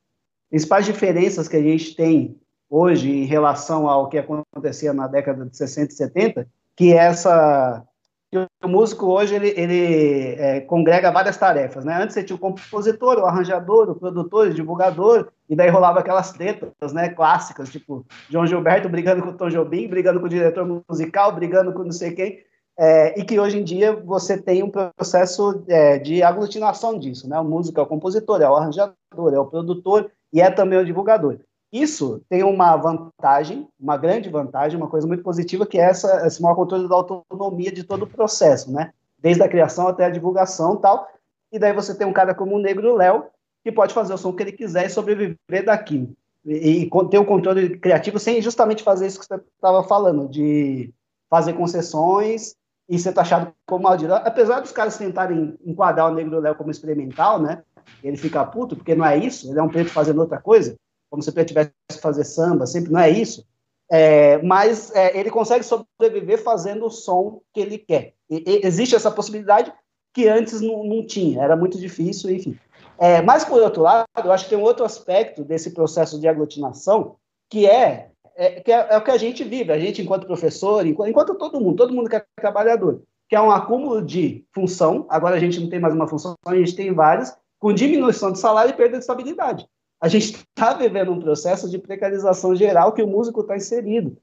[0.51, 2.37] principais diferenças que a gente tem
[2.72, 7.85] hoje em relação ao que acontecia na década de 60 e 70, que essa
[8.30, 12.02] que o músico hoje ele, ele é, congrega várias tarefas, né?
[12.02, 16.32] Antes você tinha o compositor, o arranjador, o produtor, o divulgador, e daí rolava aquelas
[16.32, 20.83] tretas, né, clássicas, tipo João Gilberto brigando com o Tom Jobim, brigando com o diretor
[20.88, 22.38] musical, brigando com não sei quem,
[22.79, 27.38] é, e que hoje em dia você tem um processo é, de aglutinação disso, né?
[27.38, 28.94] O músico é o compositor, é o arranjador,
[29.31, 31.38] é o produtor e é também o divulgador.
[31.73, 36.42] Isso tem uma vantagem, uma grande vantagem, uma coisa muito positiva, que é essa, esse
[36.42, 38.92] maior controle da autonomia de todo o processo, né?
[39.18, 41.08] Desde a criação até a divulgação tal.
[41.50, 43.25] E daí você tem um cara como o Negro Léo,
[43.64, 46.14] que pode fazer o som que ele quiser e sobreviver daquilo.
[46.44, 50.92] E, e ter o controle criativo sem justamente fazer isso que você estava falando, de
[51.31, 52.54] fazer concessões
[52.87, 54.12] e ser taxado como maldito.
[54.12, 57.62] Apesar dos caras tentarem enquadrar o Negro Léo como experimental, né?
[58.04, 60.77] Ele fica puto, porque não é isso, ele é um preto fazendo outra coisa
[61.13, 63.46] como se ele tivesse que fazer samba, sempre não é isso.
[63.90, 68.15] É, mas é, ele consegue sobreviver fazendo o som que ele quer.
[68.31, 69.71] E, e, existe essa possibilidade
[70.15, 72.58] que antes não, não tinha, era muito difícil, enfim.
[72.98, 76.27] É, mas, por outro lado, eu acho que tem um outro aspecto desse processo de
[76.27, 77.17] aglutinação,
[77.50, 80.87] que é, é que é, é, o que a gente vive, a gente enquanto professor,
[80.87, 85.04] enquanto, enquanto todo mundo, todo mundo que é trabalhador, que é um acúmulo de função,
[85.10, 88.38] agora a gente não tem mais uma função, a gente tem várias, com diminuição de
[88.38, 89.69] salário e perda de estabilidade.
[90.03, 94.19] A gente está vivendo um processo de precarização geral que o músico está inserido.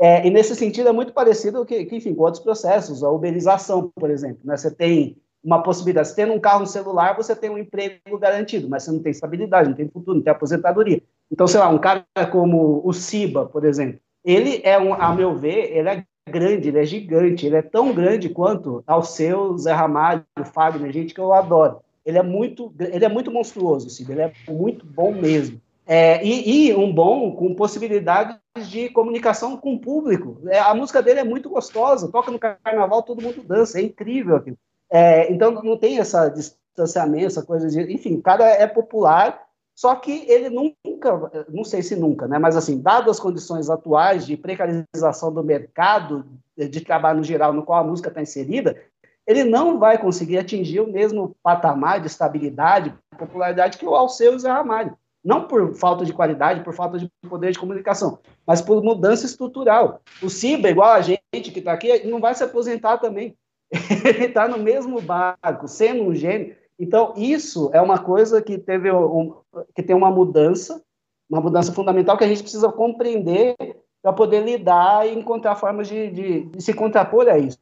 [0.00, 3.90] É, e nesse sentido é muito parecido que, que, enfim, com outros processos, a uberização,
[3.96, 4.38] por exemplo.
[4.44, 4.56] Né?
[4.56, 8.68] Você tem uma possibilidade, você tendo um carro um celular, você tem um emprego garantido,
[8.68, 11.02] mas você não tem estabilidade, não tem futuro, não tem aposentadoria.
[11.28, 15.34] Então, sei lá, um cara como o Siba, por exemplo, ele é, um, a meu
[15.34, 19.72] ver, ele é grande, ele é gigante, ele é tão grande quanto ao seu Zé
[19.72, 21.80] Ramalho, Fagner, gente que eu adoro.
[22.06, 25.60] Ele é muito, ele é muito monstruoso, Siba, ele é muito bom mesmo.
[25.84, 28.36] É, e, e, um bom com possibilidades
[28.68, 30.40] de comunicação com o público.
[30.48, 34.36] É, a música dele é muito gostosa, toca no carnaval, todo mundo dança, é incrível
[34.36, 34.58] aquilo.
[34.90, 37.92] É, então não tem essa distanciamento, essa coisa de.
[37.92, 42.38] Enfim, o cara é popular, só que ele nunca, não sei se nunca, né?
[42.38, 46.24] Mas assim, dadas as condições atuais de precarização do mercado
[46.56, 48.76] de trabalho no geral, no qual a música está inserida,
[49.26, 54.36] ele não vai conseguir atingir o mesmo patamar de estabilidade, popularidade que o Alceu e
[54.36, 54.96] o Zé Ramalho
[55.26, 60.00] não por falta de qualidade, por falta de poder de comunicação, mas por mudança estrutural.
[60.22, 63.36] O Ciba, igual a gente que está aqui, não vai se aposentar também.
[64.06, 66.54] Ele está no mesmo barco, sendo um gênio.
[66.78, 69.34] Então, isso é uma coisa que teve um,
[69.74, 70.80] que tem uma mudança,
[71.28, 73.56] uma mudança fundamental que a gente precisa compreender
[74.00, 77.58] para poder lidar e encontrar formas de, de, de se contrapor a isso.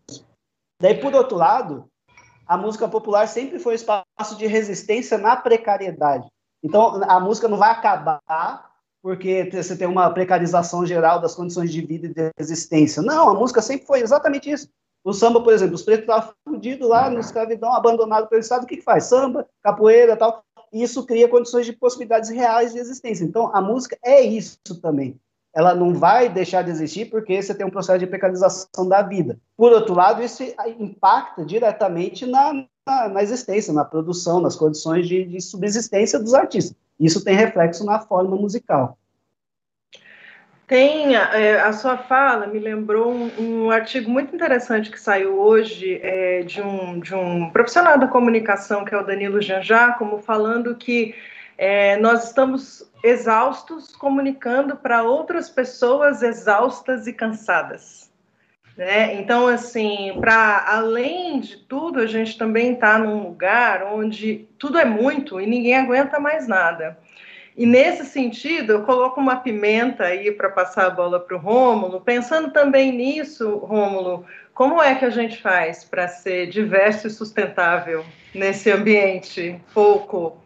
[0.80, 1.88] Daí, por outro lado,
[2.46, 6.26] a música popular sempre foi um espaço de resistência na precariedade.
[6.62, 11.82] Então, a música não vai acabar porque você tem uma precarização geral das condições de
[11.82, 13.02] vida e de existência.
[13.02, 14.68] Não, a música sempre foi exatamente isso.
[15.04, 18.66] O samba, por exemplo, os pretos estavam fudidos lá na escravidão, abandonados pelo Estado, o
[18.66, 19.04] que, que faz?
[19.04, 20.42] Samba, capoeira tal.
[20.72, 23.24] Isso cria condições de possibilidades reais de existência.
[23.24, 25.20] Então, a música é isso também.
[25.54, 29.38] Ela não vai deixar de existir porque você tem um processo de precarização da vida.
[29.56, 30.42] Por outro lado, isso
[30.78, 36.76] impacta diretamente na, na, na existência, na produção, nas condições de, de subsistência dos artistas.
[36.98, 38.98] Isso tem reflexo na forma musical.
[40.66, 46.00] Tem é, a sua fala me lembrou um, um, artigo muito interessante que saiu hoje
[46.02, 51.14] é, de, um, de um profissional da comunicação que é o Danilo Janjacomo falando que
[51.58, 58.10] é, nós estamos exaustos comunicando para outras pessoas exaustas e cansadas.
[58.74, 59.14] Né?
[59.20, 64.86] Então, assim, para além de tudo, a gente também está num lugar onde tudo é
[64.86, 66.98] muito e ninguém aguenta mais nada.
[67.54, 72.00] E nesse sentido, eu coloco uma pimenta aí para passar a bola para o Rômulo,
[72.00, 74.24] pensando também nisso, Rômulo,
[74.54, 80.36] como é que a gente faz para ser diverso e sustentável nesse ambiente pouco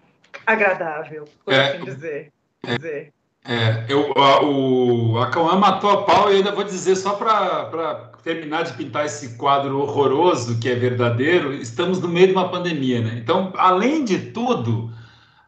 [0.45, 2.33] agradável, por é, assim dizer?
[2.65, 3.13] É, dizer.
[3.45, 8.13] É, eu, a, o, a Cauã matou a pau e ainda vou dizer, só para
[8.23, 13.01] terminar de pintar esse quadro horroroso que é verdadeiro, estamos no meio de uma pandemia,
[13.01, 13.19] né?
[13.23, 14.93] Então, além de tudo,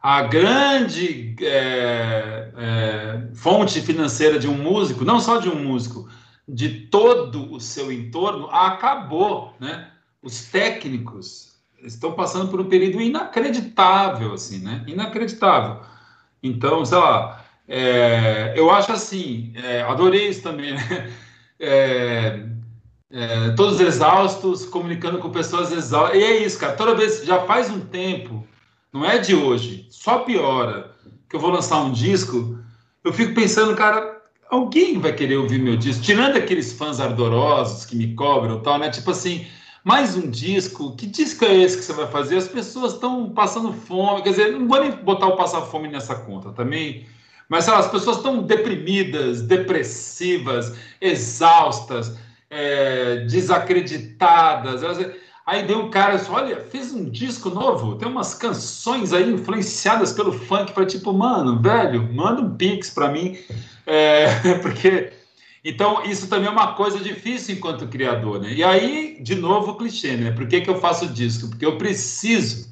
[0.00, 6.08] a grande é, é, fonte financeira de um músico, não só de um músico,
[6.48, 9.90] de todo o seu entorno, acabou, né?
[10.22, 11.50] Os técnicos
[11.82, 14.82] estão passando por um período inacreditável, assim, né?
[14.86, 15.82] Inacreditável.
[16.42, 21.12] Então, sei lá, é, eu acho assim, é, adorei isso também, né?
[21.62, 22.42] É,
[23.10, 26.18] é, todos exaustos, comunicando com pessoas exaustas.
[26.18, 26.72] E é isso, cara.
[26.72, 28.46] Toda vez, já faz um tempo,
[28.90, 30.96] não é de hoje, só piora,
[31.28, 32.58] que eu vou lançar um disco,
[33.04, 36.02] eu fico pensando, cara, alguém vai querer ouvir meu disco?
[36.02, 38.88] Tirando aqueles fãs ardorosos que me cobram tal, né?
[38.90, 39.46] Tipo assim,
[39.82, 42.36] mais um disco, que disco é esse que você vai fazer?
[42.36, 46.14] As pessoas estão passando fome, quer dizer, não vou nem botar o passar fome nessa
[46.14, 47.06] conta também.
[47.48, 52.16] Mas lá, as pessoas estão deprimidas, depressivas, exaustas,
[52.48, 54.82] é, desacreditadas.
[55.46, 60.12] Aí deu um cara assim, olha, fez um disco novo, tem umas canções aí influenciadas
[60.12, 63.36] pelo funk, para tipo, mano, velho, manda um pix para mim,
[63.86, 64.28] é,
[64.62, 65.12] porque
[65.64, 68.52] então isso também é uma coisa difícil enquanto criador, né?
[68.52, 70.30] E aí, de novo, o clichê, né?
[70.30, 71.48] Por que, que eu faço disco?
[71.48, 72.68] Porque eu preciso,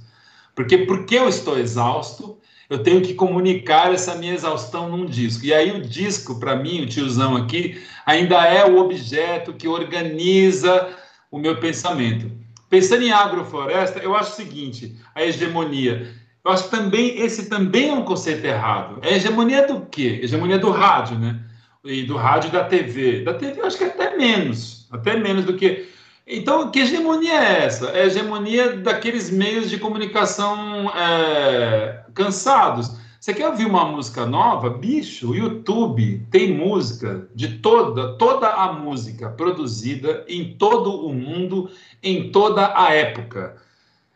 [0.54, 2.38] porque porque eu estou exausto,
[2.70, 5.44] eu tenho que comunicar essa minha exaustão num disco.
[5.44, 10.96] E aí o disco, para mim, o tiozão aqui, ainda é o objeto que organiza
[11.30, 12.30] o meu pensamento.
[12.68, 16.14] Pensando em agrofloresta, eu acho o seguinte: a hegemonia.
[16.44, 18.98] Eu acho que também esse também é um conceito errado.
[19.02, 20.20] É hegemonia do quê?
[20.22, 21.40] Hegemonia do rádio, né?
[21.84, 23.22] E do rádio e da TV.
[23.22, 25.88] Da TV acho que é até menos, até menos do que.
[26.26, 27.86] Então, que hegemonia é essa?
[27.86, 32.90] É a hegemonia daqueles meios de comunicação é, cansados.
[33.18, 34.70] Você quer ouvir uma música nova?
[34.70, 41.70] Bicho, YouTube tem música de toda, toda a música produzida em todo o mundo,
[42.02, 43.56] em toda a época.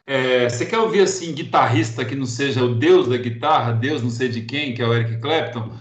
[0.06, 4.10] É, você quer ouvir assim guitarrista que não seja o deus da guitarra, Deus não
[4.10, 5.72] sei de quem, que é o Eric Clapton?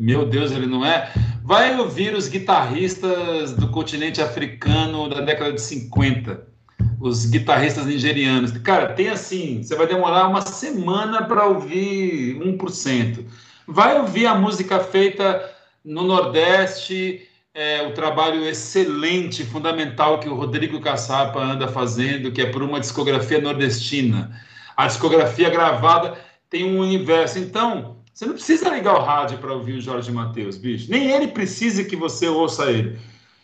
[0.00, 1.12] Meu Deus, ele não é.
[1.44, 6.42] Vai ouvir os guitarristas do continente africano da década de 50,
[6.98, 8.50] os guitarristas nigerianos.
[8.62, 13.26] Cara, tem assim, você vai demorar uma semana para ouvir 1%.
[13.66, 15.44] Vai ouvir a música feita
[15.84, 17.20] no Nordeste,
[17.52, 22.80] é, o trabalho excelente, fundamental que o Rodrigo Caçapa anda fazendo, que é por uma
[22.80, 24.34] discografia nordestina.
[24.74, 26.16] A discografia gravada
[26.48, 27.38] tem um universo.
[27.38, 30.90] Então, você não precisa ligar o rádio para ouvir o Jorge Matheus, bicho.
[30.90, 32.98] Nem ele precisa que você ouça ele.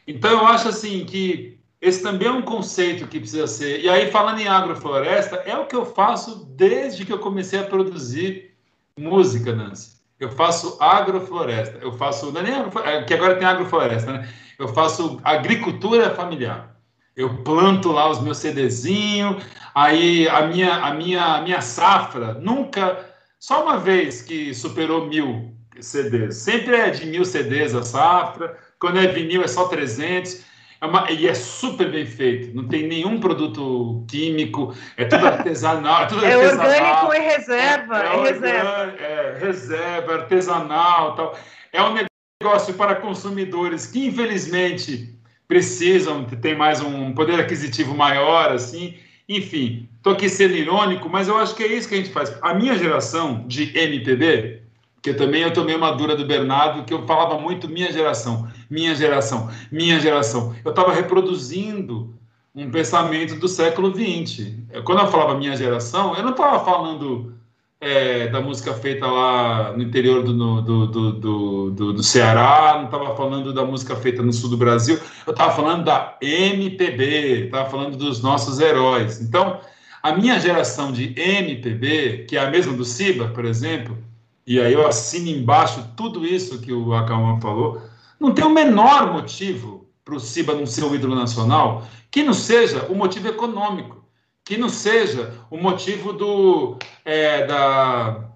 [0.07, 3.81] Então, eu acho assim que esse também é um conceito que precisa ser.
[3.81, 7.65] E aí, falando em agrofloresta, é o que eu faço desde que eu comecei a
[7.65, 8.55] produzir
[8.99, 9.97] música, Nancy.
[10.19, 14.29] Eu faço agrofloresta, eu faço, não é nem agrofloresta, é que agora tem agrofloresta, né?
[14.59, 16.75] Eu faço agricultura familiar.
[17.15, 19.43] Eu planto lá os meus CDzinhos,
[19.75, 23.05] aí a minha, a minha, a minha safra nunca,
[23.47, 26.39] só uma vez que superou mil CDs.
[26.39, 30.45] Sempre é de mil CDs a safra, quando é vinil é só 300.
[30.81, 36.03] É uma, e é super bem feito, não tem nenhum produto químico, é tudo artesanal.
[36.03, 38.03] É, tudo é artesanal, orgânico e reserva.
[38.03, 38.95] É, é, reserva.
[38.99, 41.39] É, reserva, artesanal tal.
[41.73, 41.95] É um
[42.43, 45.17] negócio para consumidores que, infelizmente,
[45.47, 48.99] precisam, tem mais um poder aquisitivo maior, assim.
[49.29, 52.37] Enfim, estou aqui sendo irônico, mas eu acho que é isso que a gente faz.
[52.43, 54.63] A minha geração de MPB,
[55.03, 58.95] que também eu tomei uma dura do Bernardo, que eu falava muito minha geração, minha
[58.95, 60.55] geração, minha geração.
[60.65, 62.15] Eu estava reproduzindo
[62.55, 64.55] um pensamento do século XX.
[64.85, 67.36] Quando eu falava minha geração, eu não estava falando
[67.81, 73.15] é, da música feita lá no interior do, do, do, do, do Ceará, não estava
[73.15, 77.97] falando da música feita no sul do Brasil, eu estava falando da MPB, estava falando
[77.97, 79.21] dos nossos heróis.
[79.21, 79.61] Então,
[80.03, 83.99] a minha geração de MPB, que é a mesma do Siba, por exemplo,
[84.47, 87.83] e aí eu assino embaixo tudo isso que o Acalman falou,
[88.19, 92.33] não tem o menor motivo para o Ciba não ser o ídolo nacional que não
[92.33, 94.06] seja o motivo econômico,
[94.47, 98.31] que não seja o motivo do, é, da,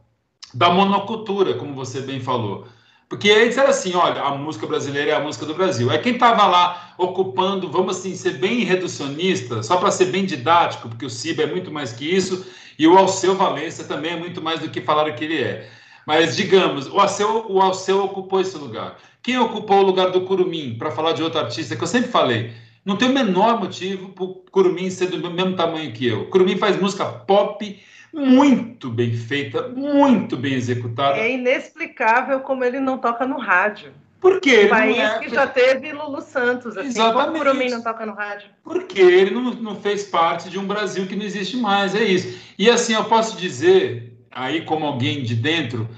[0.52, 2.66] da monocultura, como você bem falou.
[3.08, 5.90] Porque aí disseram assim, olha, a música brasileira é a música do Brasil.
[5.90, 10.88] É quem estava lá ocupando, vamos assim, ser bem reducionista, só para ser bem didático,
[10.88, 12.44] porque o Ciba é muito mais que isso,
[12.76, 15.70] e o Alceu Valença também é muito mais do que falaram que ele é.
[16.04, 18.96] Mas, digamos, o Alceu, o Alceu ocupou esse lugar.
[19.22, 22.52] Quem ocupou o lugar do Curumim, para falar de outro artista, que eu sempre falei,
[22.84, 26.22] não tem o menor motivo para o Curumim ser do mesmo tamanho que eu.
[26.22, 27.80] O Curumim faz música pop
[28.12, 31.18] muito bem feita, muito bem executada.
[31.18, 33.92] É inexplicável como ele não toca no rádio.
[34.20, 34.66] Por quê?
[34.66, 35.18] Um país é...
[35.18, 37.24] que já teve Lulu Santos, assim, Exatamente.
[37.24, 38.50] como o Curumim não toca no rádio?
[38.62, 42.38] Porque ele não, não fez parte de um Brasil que não existe mais, é isso.
[42.58, 45.88] E assim, eu posso dizer, aí como alguém de dentro,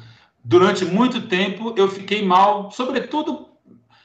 [0.45, 3.51] durante muito tempo eu fiquei mal, sobretudo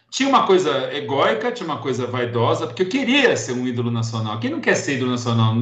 [0.09, 4.39] tinha uma coisa egóica, tinha uma coisa vaidosa, porque eu queria ser um ídolo nacional.
[4.39, 5.55] Quem não quer ser ídolo nacional?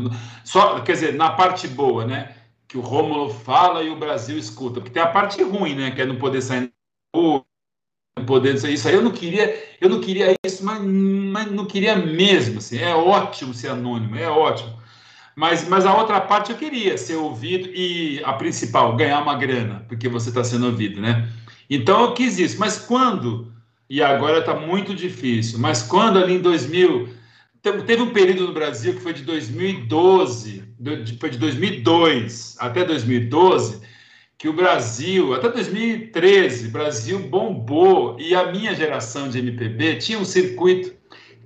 [0.43, 2.35] Só, quer dizer, na parte boa, né?
[2.67, 4.75] Que o Rômulo fala e o Brasil escuta.
[4.75, 5.91] Porque tem a parte ruim, né?
[5.91, 6.71] Que é não poder sair
[7.15, 11.95] não poder isso aí eu não queria, eu não queria isso, mas, mas não queria
[11.95, 12.59] mesmo.
[12.59, 14.73] Assim, é ótimo ser anônimo, é ótimo.
[15.35, 19.85] Mas, mas a outra parte eu queria ser ouvido e a principal, ganhar uma grana,
[19.87, 21.29] porque você está sendo ouvido, né?
[21.69, 22.57] Então eu quis isso.
[22.57, 23.51] Mas quando,
[23.89, 27.09] e agora está muito difícil, mas quando ali em 2000,
[27.85, 30.63] teve um período no Brasil que foi de 2012,
[31.19, 33.81] foi de 2002 até 2012,
[34.37, 40.19] que o Brasil, até 2013, o Brasil bombou e a minha geração de MPB tinha
[40.19, 40.95] um circuito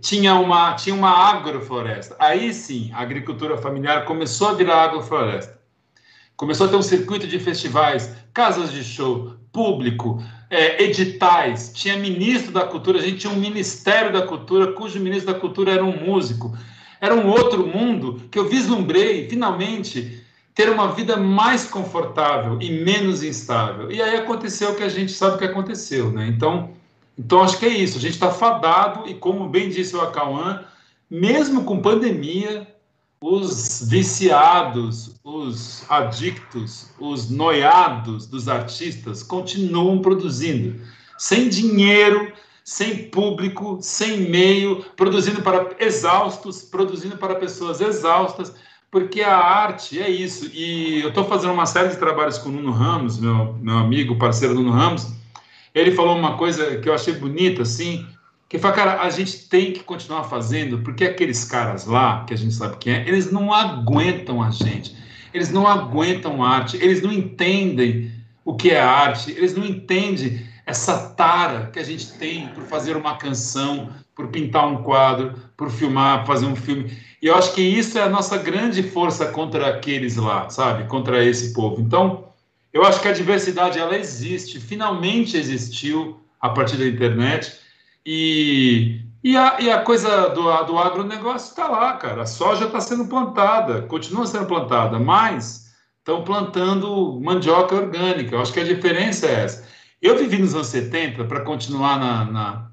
[0.01, 2.15] tinha uma, tinha uma agrofloresta.
[2.19, 5.59] Aí sim, a agricultura familiar começou a virar agrofloresta.
[6.35, 11.71] Começou a ter um circuito de festivais, casas de show, público, é, editais.
[11.73, 15.71] Tinha ministro da cultura, a gente tinha um ministério da cultura, cujo ministro da cultura
[15.71, 16.57] era um músico.
[16.99, 20.21] Era um outro mundo que eu vislumbrei, finalmente,
[20.53, 23.91] ter uma vida mais confortável e menos instável.
[23.91, 26.27] E aí aconteceu o que a gente sabe que aconteceu, né?
[26.27, 26.71] Então,
[27.17, 27.97] então, acho que é isso.
[27.97, 30.63] A gente está fadado, e como bem disse o Acauã,
[31.11, 32.65] mesmo com pandemia,
[33.22, 40.80] os viciados, os adictos, os noiados dos artistas continuam produzindo,
[41.17, 42.32] sem dinheiro,
[42.63, 48.53] sem público, sem meio, produzindo para exaustos, produzindo para pessoas exaustas,
[48.89, 50.49] porque a arte é isso.
[50.53, 54.17] E eu estou fazendo uma série de trabalhos com o Nuno Ramos, meu, meu amigo,
[54.17, 55.07] parceiro Nuno Ramos.
[55.76, 58.07] Ele falou uma coisa que eu achei bonita, assim,
[58.49, 62.37] que foi, cara, a gente tem que continuar fazendo, porque aqueles caras lá, que a
[62.37, 64.97] gente sabe quem é, eles não aguentam a gente,
[65.31, 68.11] eles não aguentam arte, eles não entendem
[68.43, 72.97] o que é arte, eles não entendem essa tara que a gente tem por fazer
[72.97, 76.91] uma canção, por pintar um quadro, por filmar, fazer um filme.
[77.21, 80.85] E eu acho que isso é a nossa grande força contra aqueles lá, sabe?
[80.85, 81.79] Contra esse povo.
[81.79, 82.29] Então,
[82.73, 87.68] eu acho que a diversidade ela existe, finalmente existiu a partir da internet
[88.05, 92.23] e, e, a, e a coisa do, do agronegócio está lá, cara.
[92.23, 98.35] A soja está sendo plantada, continua sendo plantada, mas estão plantando mandioca orgânica.
[98.35, 99.67] Eu acho que a diferença é essa.
[100.01, 102.71] Eu vivi nos anos 70, para continuar na, na,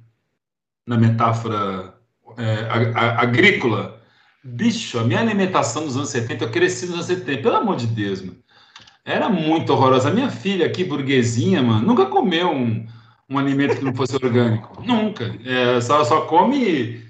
[0.86, 1.94] na metáfora
[2.38, 4.00] é, agrícola.
[4.44, 7.88] Bicho, a minha alimentação nos anos 70, eu cresci nos anos 70, pelo amor de
[7.88, 8.38] Deus, mano.
[9.04, 10.08] Era muito horrorosa.
[10.08, 12.86] A minha filha aqui, burguesinha, mano, nunca comeu um,
[13.28, 14.80] um alimento que não fosse orgânico.
[14.84, 15.34] Nunca.
[15.44, 17.04] É, só, só come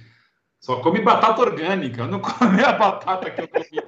[0.60, 2.06] só come batata orgânica.
[2.06, 3.82] Não come a batata que eu comi,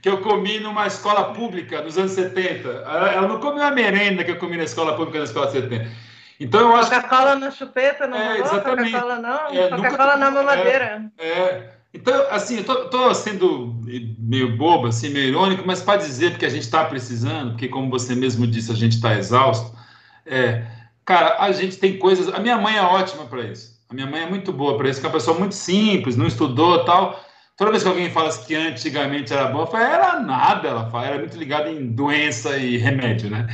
[0.00, 2.68] que eu comi numa escola pública nos anos 70.
[2.68, 5.90] Ela não come a merenda que eu comi na escola pública na escola 70.
[6.38, 11.10] Então eu acho Coca-Cola na chupeta, não é, Coca-Cola não, é, Coca-Cola na mamadeira.
[11.18, 11.72] É, é.
[11.94, 13.80] Então, assim, eu tô, tô, sendo
[14.18, 17.90] meio bobo, assim, meio irônico, mas para dizer porque a gente está precisando, porque como
[17.90, 19.76] você mesmo disse, a gente está exausto,
[20.24, 20.64] é,
[21.04, 22.32] Cara, a gente tem coisas.
[22.32, 23.80] A minha mãe é ótima para isso.
[23.88, 26.26] A minha mãe é muito boa para isso, que é uma pessoa muito simples, não
[26.26, 27.22] estudou tal.
[27.56, 31.06] Toda vez que alguém fala que antigamente era bom, eu falo, era nada, ela fala,
[31.06, 33.46] era muito ligada em doença e remédio, né?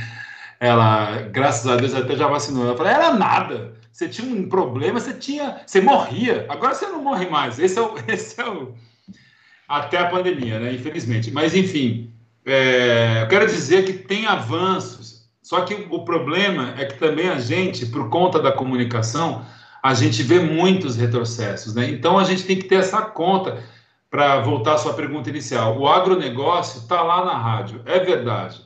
[0.59, 2.65] Ela, graças a Deus, até já vacinou.
[2.65, 3.73] Ela falou, era nada.
[3.91, 6.45] Você tinha um problema, você tinha, você morria.
[6.47, 7.59] Agora você não morre mais.
[7.59, 8.73] Esse é o, esse é o
[9.67, 10.73] até a pandemia, né?
[10.73, 11.31] Infelizmente.
[11.31, 12.11] Mas enfim,
[12.45, 14.98] é, eu quero dizer que tem avanços
[15.49, 19.43] só que o problema é que também a gente, por conta da comunicação,
[19.81, 21.89] a gente vê muitos retrocessos, né?
[21.89, 23.57] Então a gente tem que ter essa conta
[24.11, 25.75] para voltar à sua pergunta inicial.
[25.75, 28.61] O agronegócio está lá na rádio, é verdade.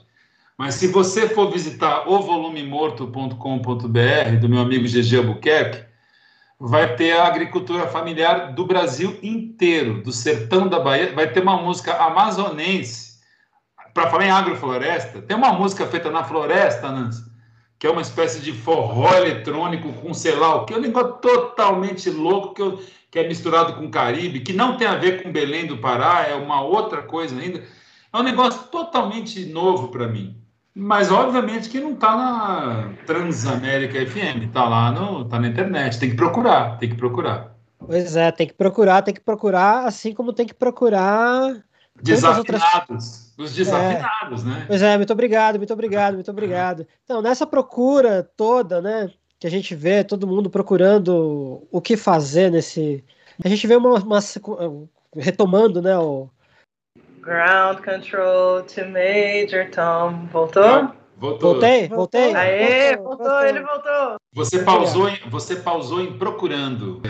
[0.58, 5.86] Mas se você for visitar o volumemorto.com.br do meu amigo GG Albuquerque,
[6.60, 11.56] vai ter a agricultura familiar do Brasil inteiro, do sertão da Bahia, vai ter uma
[11.56, 13.13] música amazonense
[13.94, 17.24] para falar em agrofloresta, tem uma música feita na floresta, Nancy,
[17.78, 21.14] que é uma espécie de forró eletrônico com sei lá o que, é um negócio
[21.22, 25.32] totalmente louco que, eu, que é misturado com Caribe, que não tem a ver com
[25.32, 27.62] Belém do Pará, é uma outra coisa ainda.
[28.12, 30.38] É um negócio totalmente novo para mim.
[30.76, 36.00] Mas obviamente que não está na Transamérica FM, está lá no, tá na internet.
[36.00, 37.54] Tem que procurar, tem que procurar.
[37.78, 41.64] Pois é, tem que procurar, tem que procurar, assim como tem que procurar
[42.02, 42.38] Desafinados.
[42.38, 43.34] Outras...
[43.38, 44.46] Os desafinados, é.
[44.46, 44.64] né?
[44.68, 46.88] Pois é, muito obrigado, muito obrigado, muito obrigado.
[47.04, 52.52] Então, nessa procura toda, né, que a gente vê todo mundo procurando o que fazer
[52.52, 53.04] nesse.
[53.44, 54.00] A gente vê uma.
[54.00, 54.20] uma
[55.16, 56.30] retomando, né, o.
[57.22, 60.28] Ground control to Major Tom.
[60.32, 60.92] Voltou?
[61.18, 61.52] Voltou.
[61.52, 62.36] Voltei, voltei.
[62.36, 64.16] Aê, voltou, voltou, ele voltou.
[64.34, 67.02] Você pausou em, você pausou em procurando.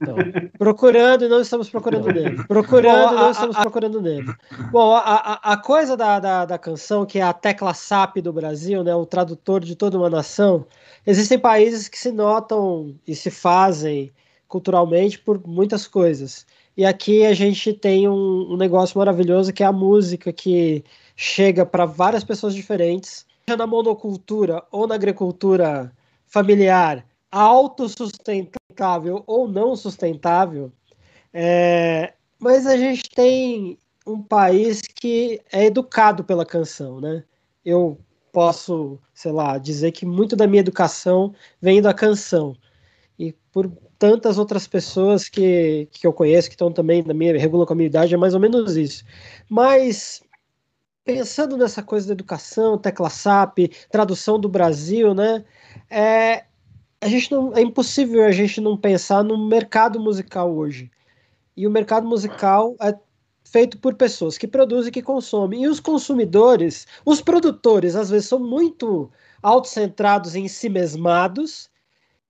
[0.00, 0.16] Então,
[0.56, 2.44] procurando e não estamos procurando nele.
[2.44, 4.32] Procurando e não estamos procurando nele.
[4.70, 8.32] Bom, a, a, a coisa da, da, da, canção, que é a tecla SAP do
[8.32, 10.64] Brasil, né, o tradutor de toda uma nação,
[11.06, 14.12] existem países que se notam e se fazem
[14.46, 16.46] culturalmente por muitas coisas.
[16.76, 20.84] E aqui a gente tem um, um negócio maravilhoso que é a música que
[21.16, 25.92] chega para várias pessoas diferentes, seja na monocultura ou na agricultura
[26.26, 30.72] familiar, autossustentável ou não sustentável,
[31.32, 37.24] é, mas a gente tem um país que é educado pela canção, né?
[37.64, 37.98] Eu
[38.32, 42.56] posso, sei lá, dizer que muito da minha educação vem da canção.
[43.18, 47.66] E por tantas outras pessoas que, que eu conheço, que estão também na minha, regulam
[47.66, 49.04] com a minha idade, é mais ou menos isso.
[49.48, 50.22] Mas
[51.04, 55.44] pensando nessa coisa da educação, tecla SAP, tradução do Brasil, né?
[55.90, 56.44] É,
[57.00, 60.90] a gente não é impossível a gente não pensar no mercado musical hoje.
[61.56, 62.94] E o mercado musical é
[63.44, 65.62] feito por pessoas que produzem e que consomem.
[65.62, 69.10] E os consumidores, os produtores, às vezes são muito
[69.42, 71.70] autocentrados em si mesmados,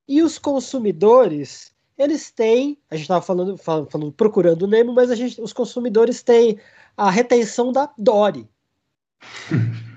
[0.07, 5.11] e os consumidores, eles têm, a gente estava falando, falando, falando, procurando o Nemo, mas
[5.11, 6.59] a gente, os consumidores têm
[6.97, 8.49] a retenção da Dory.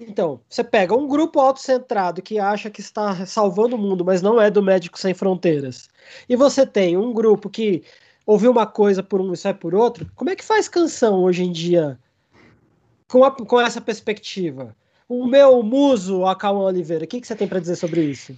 [0.00, 4.40] Então, você pega um grupo autocentrado que acha que está salvando o mundo, mas não
[4.40, 5.90] é do Médico Sem Fronteiras,
[6.26, 7.82] e você tem um grupo que
[8.24, 11.44] ouviu uma coisa por um e sai por outro, como é que faz canção hoje
[11.44, 11.98] em dia
[13.08, 14.74] com, a, com essa perspectiva?
[15.06, 18.34] O meu muso, a Cauã Oliveira, o que, que você tem para dizer sobre isso?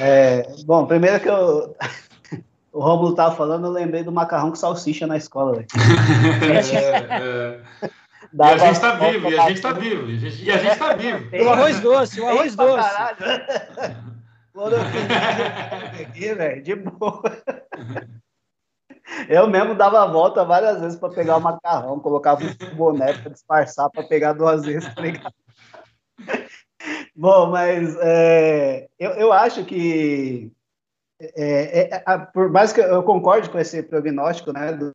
[0.00, 1.76] É, bom, primeiro que eu,
[2.72, 5.64] o Romulo estava falando, eu lembrei do macarrão com salsicha na escola.
[6.72, 7.88] é, é.
[8.32, 11.44] E a gente está vivo, e a gente está vivo, e a gente está vivo.
[11.44, 12.88] O arroz doce, o arroz doce.
[16.02, 17.22] aqui, velho, de boa.
[19.28, 23.30] Eu mesmo dava a volta várias vezes para pegar o macarrão, colocava um boné para
[23.30, 25.34] disfarçar para pegar duas vezes, tá ligado?
[27.16, 30.52] Bom, mas é, eu, eu acho que
[31.20, 34.92] é, é, é por mais que eu concorde com esse prognóstico, né, do,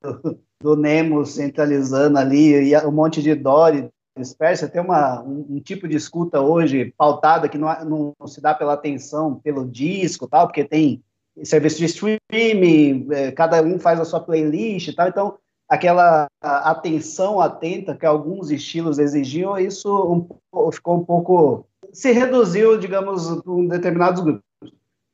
[0.62, 5.88] do Nemo centralizando ali e um monte de Dory dispersa, tem uma, um, um, tipo
[5.88, 10.64] de escuta hoje pautada que não, não, se dá pela atenção pelo disco tal, porque
[10.64, 11.04] tem
[11.44, 17.40] serviço de streaming, é, cada um faz a sua playlist e tal, então aquela atenção
[17.40, 19.90] atenta que alguns estilos exigiam, isso
[20.54, 24.44] um, ficou um pouco se reduziu, digamos, em determinados grupos.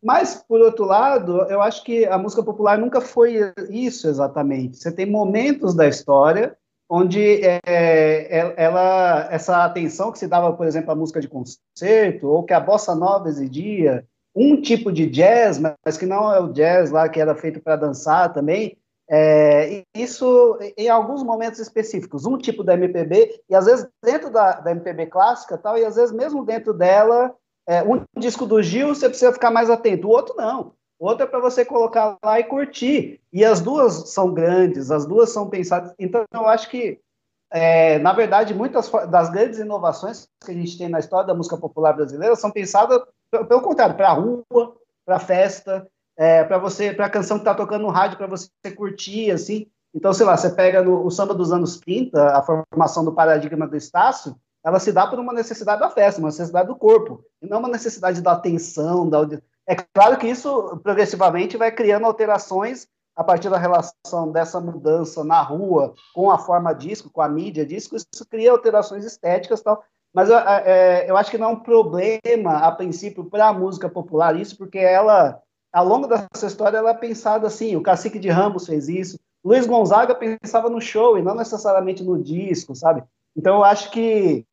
[0.01, 4.77] Mas, por outro lado, eu acho que a música popular nunca foi isso exatamente.
[4.77, 6.57] Você tem momentos da história
[6.89, 12.27] onde é, é, ela, essa atenção que se dava, por exemplo, à música de concerto,
[12.27, 16.51] ou que a bossa nova exigia, um tipo de jazz, mas que não é o
[16.51, 18.75] jazz lá que era feito para dançar também,
[19.11, 24.53] é, isso em alguns momentos específicos, um tipo da MPB, e às vezes dentro da,
[24.59, 27.35] da MPB clássica tal, e às vezes mesmo dentro dela
[27.69, 30.73] é, um disco do Gil você precisa ficar mais atento, o outro não.
[30.97, 33.21] O outro é para você colocar lá e curtir.
[33.31, 35.93] E as duas são grandes, as duas são pensadas.
[35.99, 36.99] Então, eu acho que,
[37.51, 41.55] é, na verdade, muitas das grandes inovações que a gente tem na história da música
[41.57, 44.43] popular brasileira são pensadas, pelo contrário, para a rua,
[45.05, 48.27] para a festa, é, para você, para a canção que está tocando no rádio, para
[48.27, 49.67] você curtir, assim.
[49.93, 53.67] Então, sei lá, você pega no, o samba dos anos 30, a formação do paradigma
[53.67, 57.47] do Estácio, ela se dá por uma necessidade da festa, uma necessidade do corpo, e
[57.47, 59.09] não uma necessidade da atenção.
[59.09, 59.19] Da...
[59.67, 65.41] É claro que isso progressivamente vai criando alterações a partir da relação dessa mudança na
[65.41, 69.83] rua com a forma disco, com a mídia disco, isso cria alterações estéticas e tal.
[70.13, 74.35] Mas é, eu acho que não é um problema, a princípio, para a música popular
[74.39, 75.39] isso, porque ela,
[75.71, 79.67] ao longo dessa história, ela é pensada assim, o Cacique de Ramos fez isso, Luiz
[79.67, 83.03] Gonzaga pensava no show e não necessariamente no disco, sabe?
[83.39, 84.45] Então, eu acho que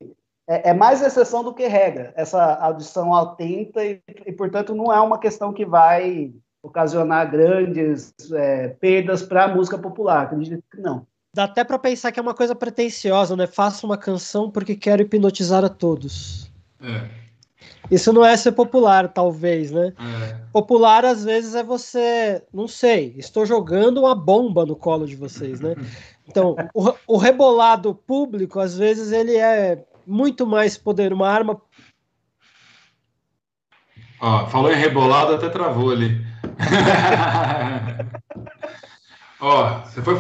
[0.49, 5.01] é, é mais exceção do que regra, essa audição atenta, e, e, portanto, não é
[5.01, 6.33] uma questão que vai
[6.63, 10.23] ocasionar grandes é, perdas para a música popular.
[10.23, 11.05] Acredito que não.
[11.35, 13.49] Dá até para pensar que é uma coisa pretensiosa, né?
[13.49, 16.49] Faça uma canção porque quero hipnotizar a todos.
[16.81, 17.26] É.
[17.91, 19.93] Isso não é ser popular, talvez, né?
[19.99, 20.37] É.
[20.53, 25.61] Popular, às vezes, é você, não sei, estou jogando uma bomba no colo de vocês,
[25.61, 25.75] né?
[26.29, 31.63] Então, o, o rebolado público, às vezes, ele é muito mais poder, uma arma.
[34.21, 36.21] Ó, falou em rebolado, até travou ali.
[39.41, 40.19] Ó, você foi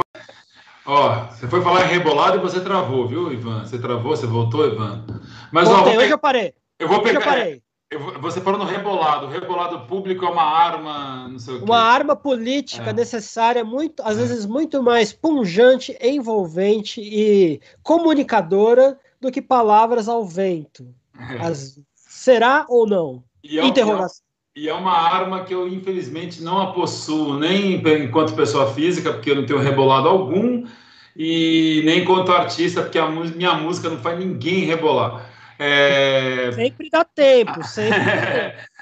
[0.86, 3.64] Ó, você foi falar em rebolado e você travou, viu, Ivan?
[3.64, 5.04] Você travou, você voltou, Ivan?
[5.50, 6.54] Mas Voltei, ó, hoje eu parei.
[6.78, 7.20] Eu vou pegar.
[7.20, 7.62] Eu parei.
[7.88, 9.26] Eu, você falou no rebolado.
[9.26, 11.64] O rebolado público é uma arma, não sei o quê.
[11.64, 12.92] Uma arma política é.
[12.92, 14.20] necessária, muito, às é.
[14.20, 20.92] vezes muito mais punjante, envolvente e comunicadora do que palavras ao vento.
[21.18, 21.46] É.
[21.46, 23.22] As, será ou não?
[23.42, 24.26] E é, Interrogação.
[24.56, 29.30] E é uma arma que eu, infelizmente, não a possuo, nem enquanto pessoa física, porque
[29.30, 30.66] eu não tenho rebolado algum,
[31.14, 35.30] e nem enquanto artista, porque a minha música não faz ninguém rebolar.
[35.58, 36.50] É...
[36.52, 38.76] Sempre dá tempo, sempre dá tempo.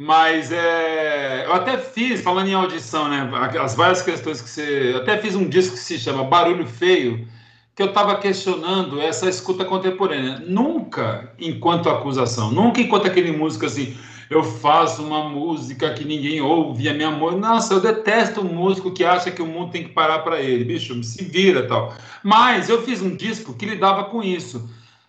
[0.00, 3.28] Mas é, eu até fiz, falando em audição, né?
[3.60, 4.92] As várias questões que você.
[4.92, 7.26] Eu até fiz um disco que se chama Barulho Feio,
[7.74, 10.40] que eu estava questionando essa escuta contemporânea.
[10.46, 13.96] Nunca enquanto acusação, nunca enquanto aquele músico assim,
[14.30, 17.40] eu faço uma música que ninguém ouve, a minha música.
[17.40, 20.64] Nossa, eu detesto um músico que acha que o mundo tem que parar para ele,
[20.64, 21.92] bicho, se vira tal.
[22.22, 24.68] Mas eu fiz um disco que lidava com isso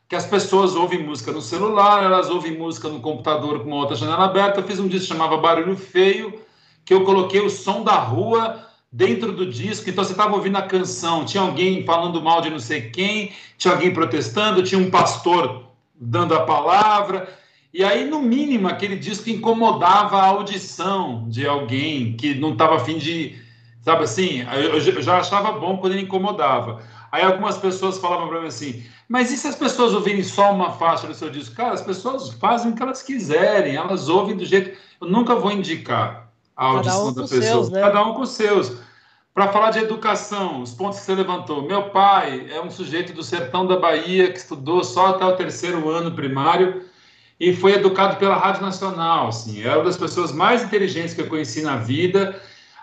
[0.10, 3.96] que as pessoas ouvem música no celular, elas ouvem música no computador com uma outra
[3.96, 4.60] janela aberta.
[4.60, 6.42] Eu fiz um disco que chamava Barulho Feio,
[6.84, 9.88] que eu coloquei o som da rua dentro do disco.
[9.88, 13.72] Então você estava ouvindo a canção, tinha alguém falando mal de não sei quem, tinha
[13.72, 17.32] alguém protestando, tinha um pastor dando a palavra.
[17.72, 22.98] E aí, no mínimo, aquele disco incomodava a audição de alguém que não estava afim
[22.98, 23.40] de.
[23.84, 24.44] Sabe assim?
[24.56, 26.82] Eu, já achava bom quando ele incomodava.
[27.12, 30.74] Aí algumas pessoas falavam para mim assim: mas e se as pessoas ouvirem só uma
[30.74, 31.56] faixa do seu disco?
[31.56, 34.78] Cara, as pessoas fazem o que elas quiserem, elas ouvem do jeito.
[35.02, 37.42] Eu nunca vou indicar a audição um da pessoa.
[37.42, 37.82] Seus, né?
[37.82, 38.78] Cada um com os seus.
[39.34, 41.64] Para falar de educação, os pontos que você levantou.
[41.64, 45.90] Meu pai é um sujeito do sertão da Bahia que estudou só até o terceiro
[45.90, 46.84] ano primário
[47.40, 49.30] e foi educado pela Rádio Nacional.
[49.30, 52.40] Assim, era uma das pessoas mais inteligentes que eu conheci na vida.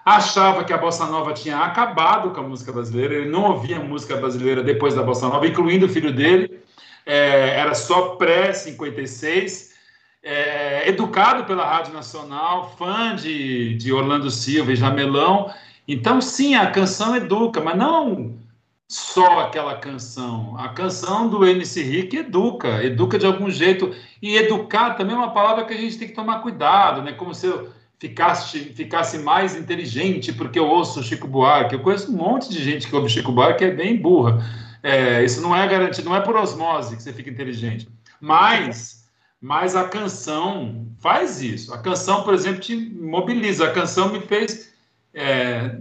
[0.06, 3.14] Achava que a bossa nova tinha acabado com a música brasileira.
[3.14, 6.60] Ele não ouvia música brasileira depois da bossa nova, incluindo o filho dele.
[7.04, 9.74] É, era só pré 56
[10.22, 15.52] é, educado pela Rádio Nacional, fã de, de Orlando Silva e Jamelão.
[15.88, 18.38] Então, sim, a canção educa, mas não
[18.86, 20.56] só aquela canção.
[20.56, 23.92] A canção do MC Rick educa, educa de algum jeito.
[24.22, 27.12] E educar também é uma palavra que a gente tem que tomar cuidado, né?
[27.12, 31.74] Como se eu ficasse, ficasse mais inteligente porque eu ouço Chico Buarque.
[31.74, 34.44] Eu conheço um monte de gente que ouve Chico Buarque que é bem burra.
[34.82, 37.88] É, isso não é garantido, não é por osmose que você fica inteligente.
[38.20, 39.06] Mas
[39.40, 41.72] mas a canção faz isso.
[41.72, 43.66] A canção, por exemplo, te mobiliza.
[43.66, 44.72] A canção me fez.
[45.12, 45.78] É...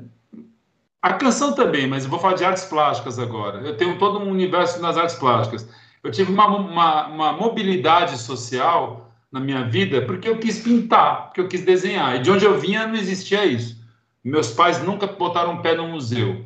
[1.02, 3.62] A canção também, mas eu vou falar de artes plásticas agora.
[3.62, 5.68] Eu tenho todo um universo nas artes plásticas.
[6.04, 9.05] Eu tive uma, uma, uma mobilidade social
[9.36, 12.16] na minha vida porque eu quis pintar, porque eu quis desenhar.
[12.16, 13.78] E de onde eu vinha não existia isso.
[14.24, 16.46] Meus pais nunca botaram um pé no museu.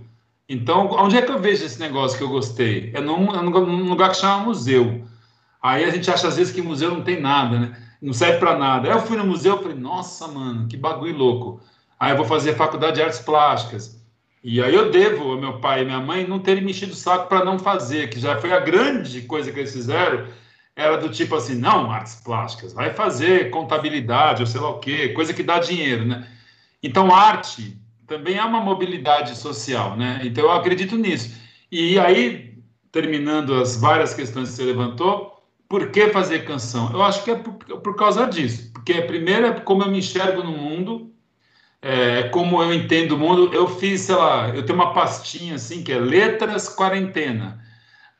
[0.49, 2.89] Então, onde é que eu vejo esse negócio que eu gostei?
[2.95, 5.05] É num, é num lugar que chama museu.
[5.61, 7.77] Aí a gente acha às vezes que museu não tem nada, né?
[8.01, 8.87] Não serve para nada.
[8.87, 11.61] Aí eu fui no museu e falei, nossa, mano, que bagulho louco.
[11.99, 14.03] Aí eu vou fazer faculdade de artes plásticas.
[14.43, 16.95] E aí eu devo ao meu pai e minha mãe não terem me enchido o
[16.95, 20.25] saco para não fazer, que já foi a grande coisa que eles fizeram.
[20.79, 25.09] Era do tipo assim, não, artes plásticas, vai fazer contabilidade ou sei lá o quê,
[25.09, 26.25] coisa que dá dinheiro, né?
[26.81, 27.77] Então, arte
[28.07, 30.21] também é uma mobilidade social, né?
[30.23, 31.37] Então, eu acredito nisso.
[31.69, 32.57] E aí,
[32.93, 36.89] terminando as várias questões que você levantou, por que fazer canção?
[36.93, 38.71] Eu acho que é por, por causa disso.
[38.71, 41.13] Porque, primeiro, é como eu me enxergo no mundo,
[41.81, 43.53] é, como eu entendo o mundo.
[43.53, 47.61] Eu fiz, sei lá, eu tenho uma pastinha assim, que é Letras Quarentena.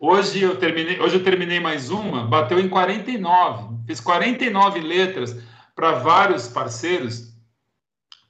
[0.02, 3.76] Hoje eu terminei, hoje eu terminei mais uma, bateu em 49.
[3.86, 5.36] Fiz 49 letras
[5.76, 7.34] para vários parceiros,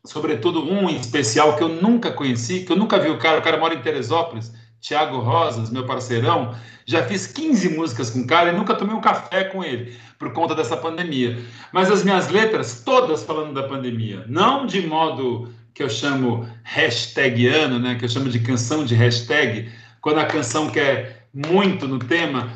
[0.03, 3.43] sobretudo um em especial que eu nunca conheci, que eu nunca vi o cara, o
[3.43, 4.51] cara mora em Teresópolis,
[4.81, 6.55] Tiago Rosas, meu parceirão,
[6.87, 10.33] já fiz 15 músicas com o cara e nunca tomei um café com ele, por
[10.33, 11.37] conta dessa pandemia.
[11.71, 17.77] Mas as minhas letras, todas falando da pandemia, não de modo que eu chamo hashtagiano,
[17.77, 22.53] né, que eu chamo de canção de hashtag, quando a canção quer muito no tema,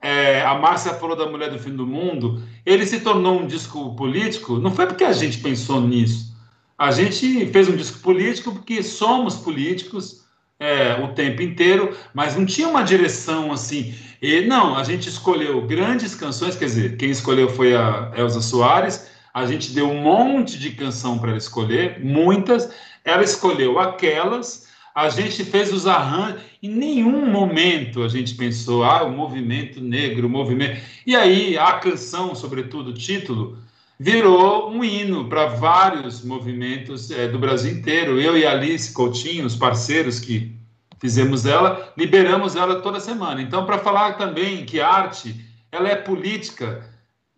[0.00, 3.94] é, a Márcia falou da Mulher do Fim do Mundo, ele se tornou um disco
[3.96, 6.36] político, não foi porque a gente pensou nisso,
[6.78, 10.26] a gente fez um disco político porque somos políticos,
[10.58, 13.94] é, o tempo inteiro, mas não tinha uma direção assim.
[14.20, 19.10] E não, a gente escolheu grandes canções, quer dizer, quem escolheu foi a Elza Soares.
[19.34, 22.70] A gente deu um monte de canção para ela escolher, muitas.
[23.04, 24.65] Ela escolheu aquelas.
[24.96, 26.40] A gente fez os arranjos.
[26.62, 30.80] Em nenhum momento a gente pensou, ah, o movimento negro, o movimento.
[31.06, 33.58] E aí a canção, sobretudo o título,
[34.00, 38.18] virou um hino para vários movimentos é, do Brasil inteiro.
[38.18, 40.56] Eu e Alice Coutinho, os parceiros que
[40.98, 43.42] fizemos ela, liberamos ela toda semana.
[43.42, 46.88] Então, para falar também que arte ela é política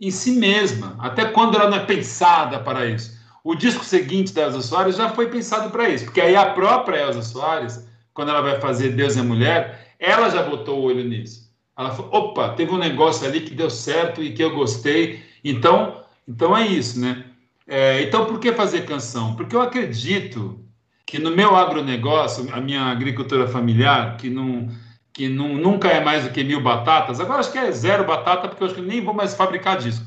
[0.00, 3.17] em si mesma, até quando ela não é pensada para isso.
[3.48, 6.98] O disco seguinte da Elza Soares já foi pensado para isso, porque aí a própria
[6.98, 7.82] Elza Soares,
[8.12, 11.50] quando ela vai fazer Deus é Mulher, ela já botou o olho nisso.
[11.74, 15.24] Ela falou: opa, teve um negócio ali que deu certo e que eu gostei.
[15.42, 17.24] Então, então é isso, né?
[17.66, 19.34] É, então, por que fazer canção?
[19.34, 20.62] Porque eu acredito
[21.06, 24.68] que no meu agronegócio, a minha agricultura familiar, que, não,
[25.10, 28.46] que não, nunca é mais do que mil batatas, agora acho que é zero batata,
[28.46, 30.04] porque eu acho que nem vou mais fabricar disco.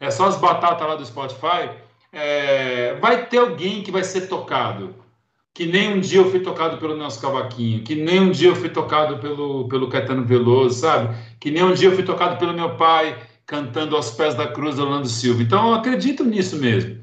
[0.00, 1.86] É só as batatas lá do Spotify.
[2.12, 4.94] É, vai ter alguém que vai ser tocado.
[5.54, 8.56] Que nem um dia eu fui tocado pelo Nelson Cavaquinho, que nem um dia eu
[8.56, 11.16] fui tocado pelo, pelo Caetano Veloso, sabe?
[11.40, 14.76] Que nem um dia eu fui tocado pelo meu pai, cantando aos pés da cruz
[14.76, 15.42] do Orlando Silva.
[15.42, 16.98] Então eu acredito nisso mesmo.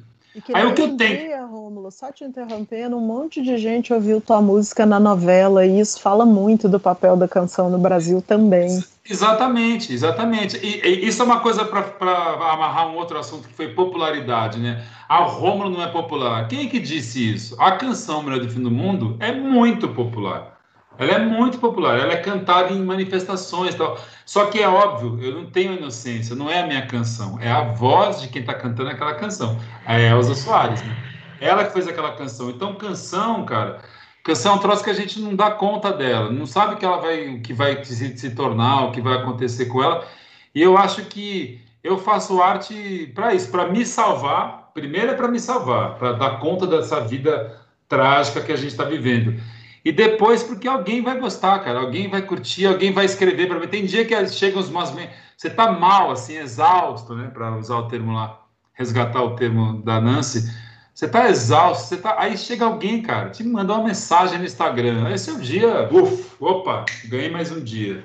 [0.53, 1.17] Aí o que eu tenho.
[1.17, 5.79] Dia, Rômulo, só te interrompendo, um monte de gente ouviu tua música na novela e
[5.79, 8.83] isso fala muito do papel da canção no Brasil também.
[9.07, 10.57] Exatamente, exatamente.
[10.57, 14.83] E, e isso é uma coisa para amarrar um outro assunto que foi popularidade, né?
[15.07, 16.47] Ah, o Rômulo não é popular.
[16.47, 17.55] Quem é que disse isso?
[17.61, 20.54] A canção Mulher do Fim do Mundo é muito popular.
[20.97, 23.97] Ela é muito popular, ela é cantada em manifestações tal.
[24.25, 27.61] Só que é óbvio, eu não tenho inocência, não é a minha canção, é a
[27.61, 30.81] voz de quem está cantando aquela canção, a Elza Soares.
[30.81, 30.95] Né?
[31.39, 32.49] Ela que fez aquela canção.
[32.49, 33.79] Então, canção, cara,
[34.23, 36.97] canção é um troço que a gente não dá conta dela, não sabe que ela
[36.97, 40.05] vai, que vai se, se tornar, o que vai acontecer com ela.
[40.53, 44.71] E eu acho que eu faço arte para isso, para me salvar.
[44.73, 48.83] Primeiro é para me salvar, para dar conta dessa vida trágica que a gente está
[48.83, 49.39] vivendo.
[49.85, 53.67] E depois, porque alguém vai gostar, cara, alguém vai curtir, alguém vai escrever para mim.
[53.67, 54.91] Tem dia que chegam os umas.
[55.37, 57.29] Você tá mal, assim, exausto, né?
[57.31, 58.41] Para usar o termo lá,
[58.73, 60.51] resgatar o termo da Nancy.
[60.91, 62.15] Você tá exausto, você tá.
[62.17, 65.11] Aí chega alguém, cara, te manda uma mensagem no Instagram.
[65.13, 65.87] Esse é o dia.
[65.91, 68.03] Uf, opa, ganhei mais um dia.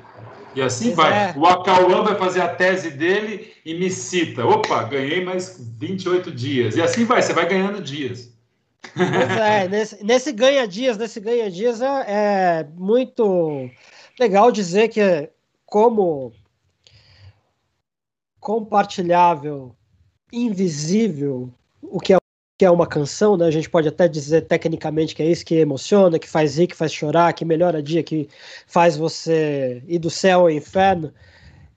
[0.55, 1.31] E assim vai.
[1.31, 1.35] É.
[1.35, 4.45] O Acauã vai fazer a tese dele e me cita.
[4.45, 6.77] Opa, ganhei mais 28 dias.
[6.77, 8.35] E assim vai, você vai ganhando dias.
[8.95, 13.71] Pois é, nesse, nesse ganha dias, nesse ganha dias é, é muito
[14.19, 15.31] legal dizer que
[15.67, 16.33] como
[18.41, 19.75] compartilhável,
[20.33, 21.53] invisível,
[21.83, 22.21] o que é
[22.59, 23.47] que é uma canção, né?
[23.47, 26.77] A gente pode até dizer tecnicamente que é isso que emociona, que faz rir, que
[26.77, 28.29] faz chorar, que melhora dia, que
[28.67, 31.11] faz você ir do céu ao inferno.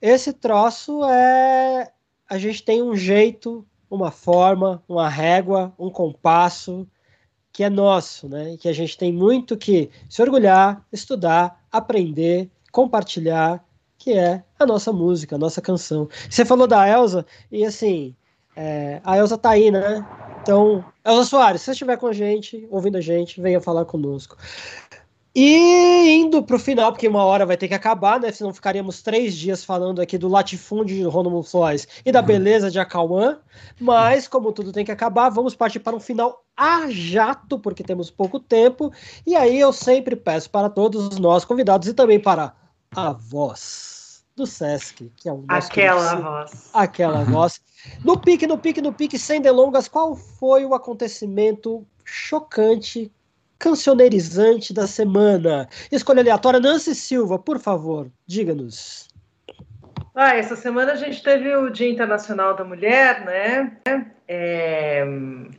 [0.02, 1.90] Esse troço é
[2.28, 6.86] a gente tem um jeito, uma forma, uma régua, um compasso
[7.54, 8.56] que é nosso, né?
[8.58, 13.64] Que a gente tem muito que se orgulhar, estudar, aprender, compartilhar,
[13.96, 16.08] que é a nossa música, a nossa canção.
[16.28, 18.12] Você falou da Elsa e assim,
[18.56, 20.04] é, a Elsa tá aí, né?
[20.42, 24.36] Então, Elsa Soares, se você estiver com a gente, ouvindo a gente, venha falar conosco.
[25.34, 28.30] E indo para o final, porque uma hora vai ter que acabar, né?
[28.30, 32.78] Senão ficaríamos três dias falando aqui do latifúndio de Rômulo Flores e da beleza de
[32.78, 33.38] Acauã.
[33.80, 38.12] Mas, como tudo tem que acabar, vamos partir para um final a jato, porque temos
[38.12, 38.92] pouco tempo.
[39.26, 42.54] E aí eu sempre peço para todos os nossos convidados e também para
[42.94, 46.70] a voz do Sesc, que é um Aquela voz.
[46.72, 47.60] Aquela voz.
[48.04, 53.10] No pique, no pique, no pique, sem delongas, qual foi o acontecimento chocante
[53.64, 55.66] cancioneirizante da semana.
[55.90, 59.08] Escolha aleatória, Nancy Silva, por favor, diga-nos.
[60.14, 63.72] Ah, essa semana a gente teve o Dia Internacional da Mulher, né?
[64.28, 65.02] É,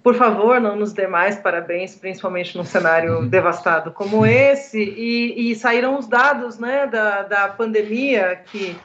[0.04, 4.80] por favor, não nos dê mais parabéns, principalmente num cenário devastado como esse.
[4.80, 8.78] E, e, saíram os dados né, da, da pandemia que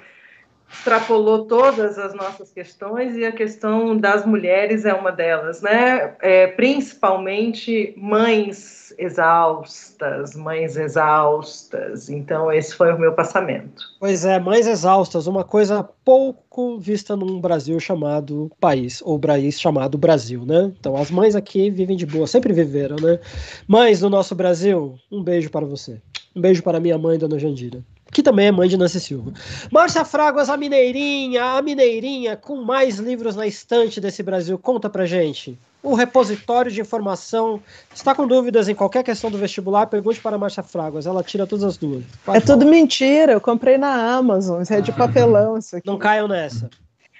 [0.72, 6.14] extrapolou todas as nossas questões e a questão das mulheres é uma delas, né?
[6.22, 12.08] É, principalmente mães exaustas, mães exaustas.
[12.08, 13.82] Então esse foi o meu passamento.
[13.98, 19.98] Pois é, mães exaustas, uma coisa pouco vista num Brasil chamado país ou país chamado
[19.98, 20.72] Brasil, né?
[20.78, 23.18] Então as mães aqui vivem de boa, sempre viveram, né?
[23.66, 26.00] Mães do nosso Brasil, um beijo para você.
[26.34, 29.32] Um beijo para minha mãe, Dona Jandira que também é mãe de Nancy Silva.
[29.70, 35.06] Márcia Fraguas, a Mineirinha, a Mineirinha, com mais livros na estante desse Brasil, conta pra
[35.06, 35.58] gente.
[35.82, 37.62] O repositório de informação.
[37.94, 39.86] Está com dúvidas em qualquer questão do vestibular?
[39.86, 42.04] Pergunte para a Márcia Fraguas, ela tira todas as dúvidas.
[42.24, 42.58] Pode é falar.
[42.58, 44.94] tudo mentira, eu comprei na Amazon, isso é de ah.
[44.94, 45.86] papelão isso aqui.
[45.86, 46.68] Não caiam nessa.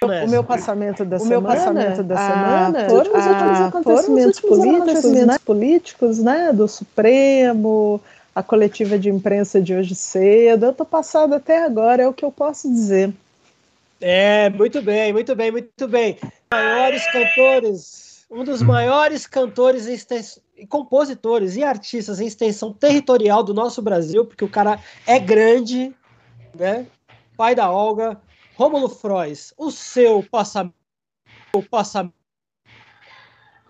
[0.03, 5.27] O meu passamento da o semana, meu passamento da semana foram os últimos acontecimentos, políticos,
[5.27, 5.37] né?
[5.45, 8.01] políticos, né, do Supremo,
[8.35, 10.67] a coletiva de imprensa de hoje cedo.
[10.67, 13.13] Eu tô passado até agora, é o que eu posso dizer.
[14.01, 16.19] É, muito bem, muito bem, muito bem.
[16.53, 19.87] Maiores cantores, um dos maiores cantores
[20.57, 25.95] e compositores e artistas em extensão territorial do nosso Brasil, porque o cara é grande,
[26.55, 26.87] né?
[27.37, 28.21] Pai da Olga,
[28.57, 30.75] Rômulo Frois, o seu passamento,
[31.55, 32.20] o passamento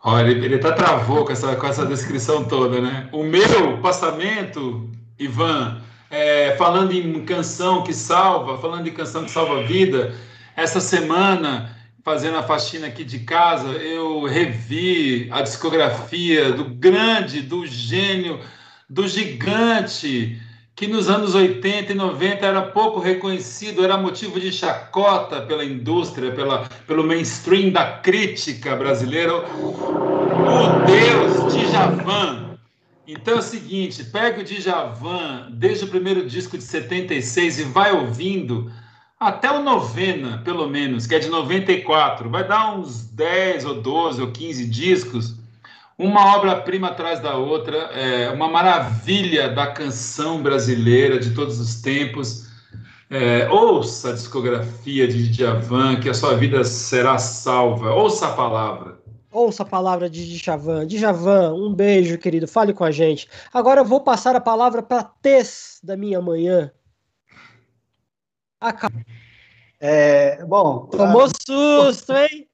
[0.03, 3.09] Olha, ele, tá travou com essa, com essa descrição toda, né?
[3.13, 4.89] O meu passamento,
[5.19, 10.15] Ivan, é, falando em canção que salva, falando em canção que salva a vida,
[10.57, 17.67] essa semana, fazendo a faxina aqui de casa, eu revi a discografia do grande, do
[17.67, 18.41] gênio,
[18.89, 20.41] do gigante,
[20.81, 26.33] que nos anos 80 e 90 era pouco reconhecido, era motivo de chacota pela indústria,
[26.33, 32.59] pela, pelo mainstream da crítica brasileira, o Deus Djavan.
[33.07, 37.93] Então é o seguinte, pega o Djavan desde o primeiro disco de 76 e vai
[37.93, 38.73] ouvindo
[39.19, 42.31] até o Novena, pelo menos, que é de 94.
[42.31, 45.40] Vai dar uns 10 ou 12 ou 15 discos
[46.01, 52.49] uma obra-prima atrás da outra, é uma maravilha da canção brasileira de todos os tempos.
[53.11, 57.93] É, ouça a discografia de Djavan, que a sua vida será salva.
[57.93, 58.99] Ouça a palavra.
[59.31, 60.87] ouça a palavra de Djavan.
[60.87, 62.49] Djavan, um beijo, querido.
[62.49, 63.29] Fale com a gente.
[63.53, 66.73] Agora eu vou passar a palavra para Tess da minha manhã.
[68.59, 68.95] Acab...
[69.79, 70.87] É, bom.
[70.87, 72.49] Tomou susto, hein?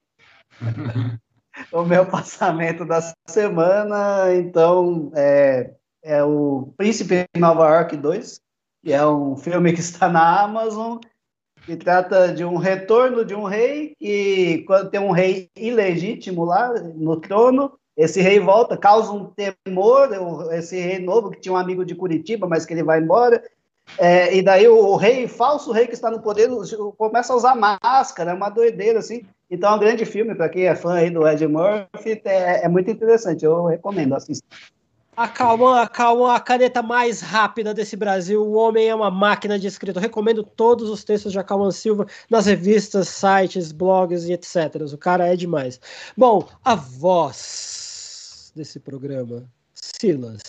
[1.71, 5.71] o meu passamento da semana, então, é,
[6.03, 8.41] é o Príncipe em Nova York 2,
[8.83, 10.99] que é um filme que está na Amazon,
[11.65, 16.73] que trata de um retorno de um rei, e quando tem um rei ilegítimo lá
[16.95, 20.09] no trono, esse rei volta, causa um temor,
[20.53, 23.43] esse rei novo, que tinha um amigo de Curitiba, mas que ele vai embora,
[23.97, 26.49] é, e daí o, rei, falso rei que está no poder,
[26.97, 29.23] começa a usar máscara, é uma doideira, assim.
[29.49, 32.67] Então é um grande filme, para quem é fã aí do Ed Murphy, é, é
[32.67, 34.43] muito interessante, eu recomendo assistir.
[35.15, 38.45] Acalma, acalma a caneta mais rápida desse Brasil.
[38.45, 39.99] O homem é uma máquina de escrita.
[39.99, 44.75] recomendo todos os textos de Acalman Silva nas revistas, sites, blogs e etc.
[44.93, 45.81] O cara é demais.
[46.15, 50.43] Bom, a voz desse programa, Silas,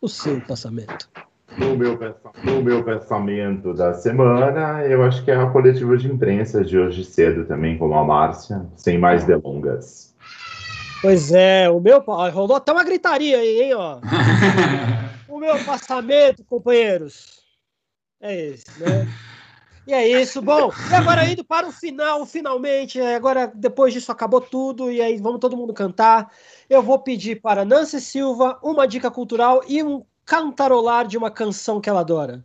[0.00, 1.10] o seu passamento.
[1.56, 1.98] No meu,
[2.44, 7.04] no meu pensamento da semana, eu acho que é a coletiva de imprensa de hoje
[7.04, 10.14] cedo também, como a Márcia, sem mais delongas.
[11.00, 12.00] Pois é, o meu.
[12.00, 14.00] Rolou até uma gritaria aí, hein, ó.
[15.28, 17.42] o meu passamento, companheiros.
[18.20, 19.06] É esse, né?
[19.86, 20.42] E é isso.
[20.42, 23.00] Bom, e agora indo para o final, finalmente.
[23.00, 24.90] É, agora, depois disso, acabou tudo.
[24.90, 26.28] E aí, vamos todo mundo cantar.
[26.68, 31.80] Eu vou pedir para Nancy Silva uma dica cultural e um cantarolar de uma canção
[31.80, 32.44] que ela adora.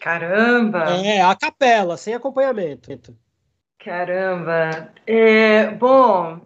[0.00, 0.84] Caramba!
[1.04, 3.16] É, a capela, sem acompanhamento.
[3.78, 4.92] Caramba!
[5.06, 6.40] É, bom,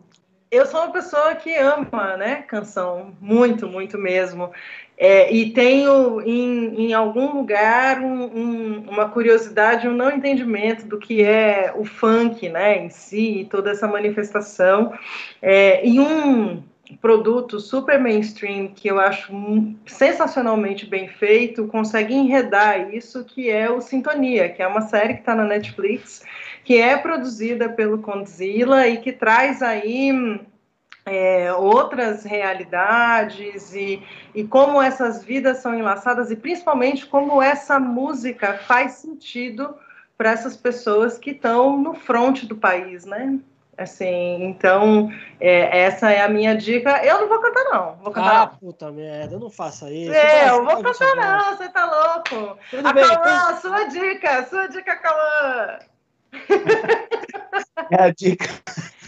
[0.51, 4.51] eu sou uma pessoa que ama, né, canção, muito, muito mesmo.
[4.97, 10.99] É, e tenho em, em algum lugar um, um, uma curiosidade, um não entendimento do
[10.99, 14.93] que é o funk, né, em si, toda essa manifestação.
[15.41, 16.63] É, e um
[17.01, 19.33] produto super mainstream que eu acho
[19.87, 25.21] sensacionalmente bem feito consegue enredar isso, que é o Sintonia, que é uma série que
[25.21, 26.23] está na Netflix
[26.65, 30.41] que é produzida pelo Condzilla e que traz aí
[31.05, 34.03] é, outras realidades e,
[34.35, 39.75] e como essas vidas são enlaçadas e principalmente como essa música faz sentido
[40.17, 43.41] para essas pessoas que estão no fronte do país, né?
[43.77, 45.11] Assim, então,
[45.41, 47.03] é, essa é a minha dica.
[47.05, 47.97] Eu não vou cantar, não.
[47.97, 50.13] Vou cantar, ah, puta merda, não faça isso.
[50.13, 51.57] É, eu vou cantar, não.
[51.57, 52.59] Você tá louco.
[52.71, 53.05] Tudo a bem,
[53.61, 55.79] sua dica, sua dica, Cauã.
[57.91, 58.47] É a dica.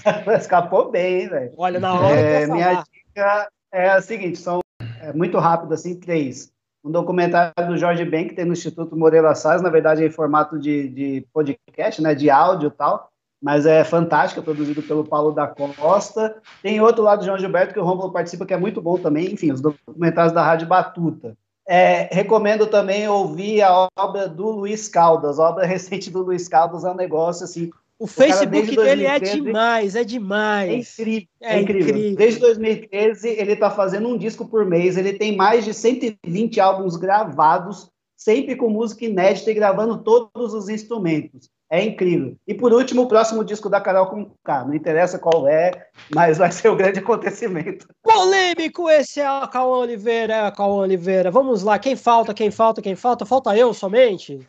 [0.39, 1.53] Escapou bem, velho.
[1.57, 4.61] Olha, na hora é, Minha dica é a seguinte, são
[5.01, 6.53] é, muito rápido, assim, três.
[6.85, 10.59] Um documentário do Jorge Ben, que tem no Instituto Moreira Salles, na verdade em formato
[10.59, 13.11] de, de podcast, né, de áudio e tal,
[13.45, 16.37] mas é fantástico, é produzido pelo Paulo da Costa.
[16.63, 19.35] Tem outro lá do João Gilberto, que o Romulo participa, que é muito bom também,
[19.35, 21.37] enfim, os documentários da Rádio Batuta.
[21.69, 25.39] É, recomendo também ouvir a obra do Luiz Caldas.
[25.39, 27.71] A obra recente do Luiz Caldas é um negócio assim.
[27.99, 30.99] O, o Facebook dele é demais, é demais.
[30.99, 31.89] É incrível, é, é incrível.
[31.91, 32.17] incrível.
[32.17, 34.97] Desde 2013, ele está fazendo um disco por mês.
[34.97, 40.71] Ele tem mais de 120 álbuns gravados, sempre com música inédita e gravando todos os
[40.71, 41.53] instrumentos.
[41.75, 42.37] É incrível.
[42.47, 44.65] E por último, o próximo disco da Carol com K.
[44.65, 45.73] Não interessa qual é,
[46.15, 47.89] mas vai ser o grande acontecimento.
[48.01, 51.33] Polêmico esse é o Cauã Oliveira, é o Cauã Oliveira.
[51.33, 53.27] Vamos lá, quem falta, quem falta, quem falta?
[53.27, 54.47] Falta eu somente?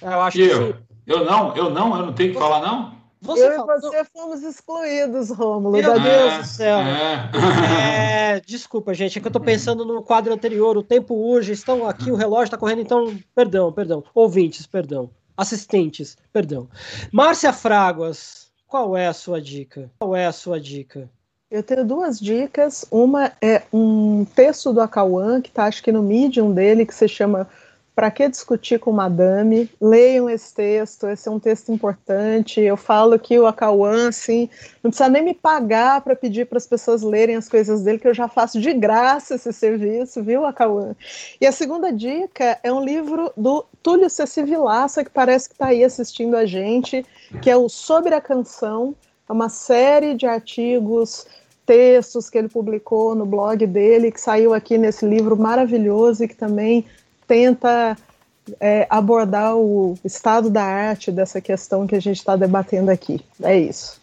[0.00, 0.48] Eu acho eu?
[0.48, 0.84] que sim.
[1.06, 2.94] Eu não, eu não, eu não tenho que falar, não?
[3.20, 5.72] Você eu e você fomos excluídos, Rômulo.
[5.72, 6.78] Meu Deus é, do céu.
[6.78, 8.36] É.
[8.36, 10.78] É, desculpa, gente, é que eu tô pensando no quadro anterior.
[10.78, 14.02] O tempo urge, estão aqui, o relógio está correndo, então, perdão, perdão.
[14.14, 16.68] Ouvintes, perdão assistentes, perdão.
[17.12, 19.90] Márcia Fraguas, qual é a sua dica?
[19.98, 21.08] Qual é a sua dica?
[21.50, 22.84] Eu tenho duas dicas.
[22.90, 27.06] Uma é um texto do Acauã, que está acho que no Medium dele, que se
[27.06, 27.48] chama
[27.94, 29.70] para que discutir com Madame?
[29.80, 32.60] Leiam esse texto, esse é um texto importante.
[32.60, 34.50] Eu falo que o Acauã, assim,
[34.82, 38.08] não precisa nem me pagar para pedir para as pessoas lerem as coisas dele, que
[38.08, 40.96] eu já faço de graça esse serviço, viu, Acauã?
[41.40, 45.66] E a segunda dica é um livro do Túlio Ceci Vilaça, que parece que está
[45.66, 47.06] aí assistindo a gente,
[47.40, 48.94] que é o Sobre a Canção,
[49.28, 51.26] é uma série de artigos
[51.64, 56.36] textos que ele publicou no blog dele, que saiu aqui nesse livro maravilhoso e que
[56.36, 56.84] também
[57.34, 57.96] tenta
[58.60, 63.20] é, abordar o estado da arte dessa questão que a gente está debatendo aqui.
[63.42, 64.00] É isso.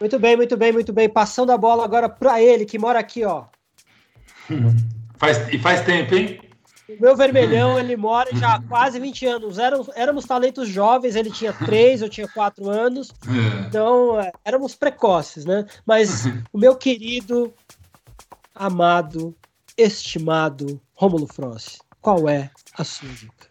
[0.00, 1.06] Muito bem, muito bem, muito bem.
[1.06, 3.44] Passando a bola agora para ele, que mora aqui, ó.
[5.18, 6.40] Faz, e faz tempo, hein?
[6.88, 9.56] O meu vermelhão, ele mora já há quase 20 anos.
[9.56, 13.12] Éramos, éramos talentos jovens, ele tinha 3, eu tinha 4 anos.
[13.28, 13.68] É.
[13.68, 15.64] Então, é, éramos precoces, né?
[15.86, 17.54] Mas o meu querido,
[18.52, 19.32] amado,
[19.78, 23.48] estimado Rômulo Frost, qual é a sua dica?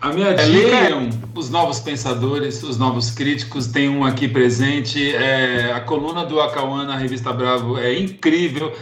[0.00, 3.68] A minha dica é um, os novos pensadores, os novos críticos.
[3.68, 5.14] Tem um aqui presente.
[5.14, 8.76] É, a coluna do Acauã na revista Bravo é incrível.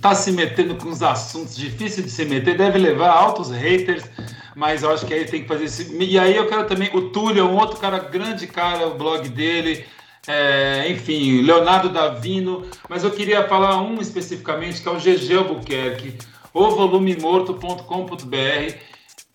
[0.00, 2.56] Tá se metendo com uns assuntos difíceis de se meter.
[2.56, 4.04] Deve levar altos haters,
[4.54, 5.92] mas eu acho que aí tem que fazer esse.
[5.96, 6.88] E aí eu quero também.
[6.94, 9.84] O Túlio é um outro cara, grande cara, o blog dele.
[10.24, 12.64] É, enfim, Leonardo Davino.
[12.88, 16.16] Mas eu queria falar um especificamente, que é o GG Albuquerque,
[16.54, 18.92] o volumemorto.com.br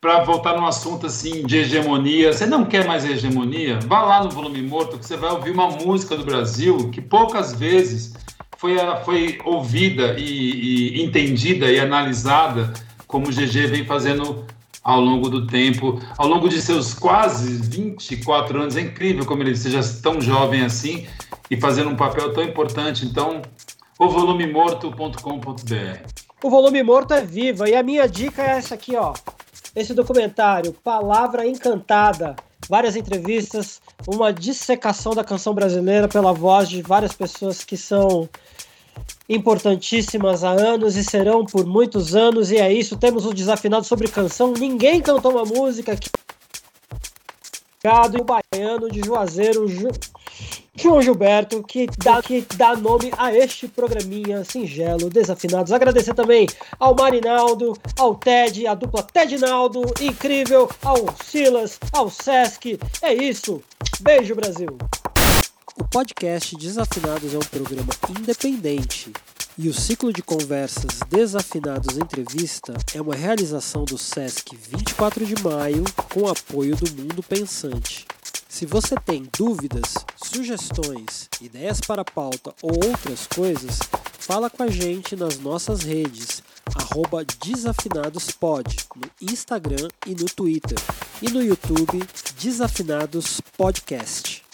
[0.08, 2.32] para voltar num assunto assim de hegemonia.
[2.32, 3.78] Você não quer mais hegemonia?
[3.88, 7.54] Vá lá no Volume Morto que você vai ouvir uma música do Brasil que poucas
[7.54, 8.14] vezes
[8.58, 12.72] foi, foi ouvida e, e entendida e analisada
[13.06, 14.46] como o GG vem fazendo
[14.82, 18.78] ao longo do tempo, ao longo de seus quase 24 anos.
[18.78, 21.06] É incrível como ele seja tão jovem assim
[21.52, 23.06] e fazendo um papel tão importante.
[23.06, 23.42] Então,
[24.00, 26.00] o volumemorto.com.br.
[26.42, 29.14] O volume morto é viva e a minha dica é essa aqui, ó
[29.78, 32.36] esse documentário, Palavra Encantada,
[32.68, 38.28] várias entrevistas, uma dissecação da canção brasileira pela voz de várias pessoas que são
[39.30, 42.98] importantíssimas há anos e serão por muitos anos, e é isso.
[42.98, 44.52] Temos o um desafinado sobre canção.
[44.52, 46.10] Ninguém cantou uma música que.
[47.88, 49.88] O baiano de Juazeiro, Ju...
[50.76, 55.72] João Gilberto, que dá, que dá nome a este programinha singelo, Desafinados.
[55.72, 56.48] Agradecer também
[56.80, 62.78] ao Marinaldo, ao Ted, a dupla Ted Naldo, incrível, ao Silas, ao Sesc.
[63.02, 63.64] É isso.
[64.02, 64.78] Beijo, Brasil.
[65.80, 69.12] O podcast Desafinados é um programa independente
[69.58, 75.84] e o ciclo de conversas Desafinados Entrevista é uma realização do SESC 24 de maio
[76.14, 78.06] com apoio do Mundo Pensante.
[78.48, 79.94] Se você tem dúvidas,
[80.24, 83.80] sugestões, ideias para pauta ou outras coisas,
[84.20, 86.44] fala com a gente nas nossas redes,
[86.76, 90.78] arroba desafinadospod, no Instagram e no Twitter,
[91.22, 92.00] e no YouTube
[92.40, 94.47] Desafinados Podcast.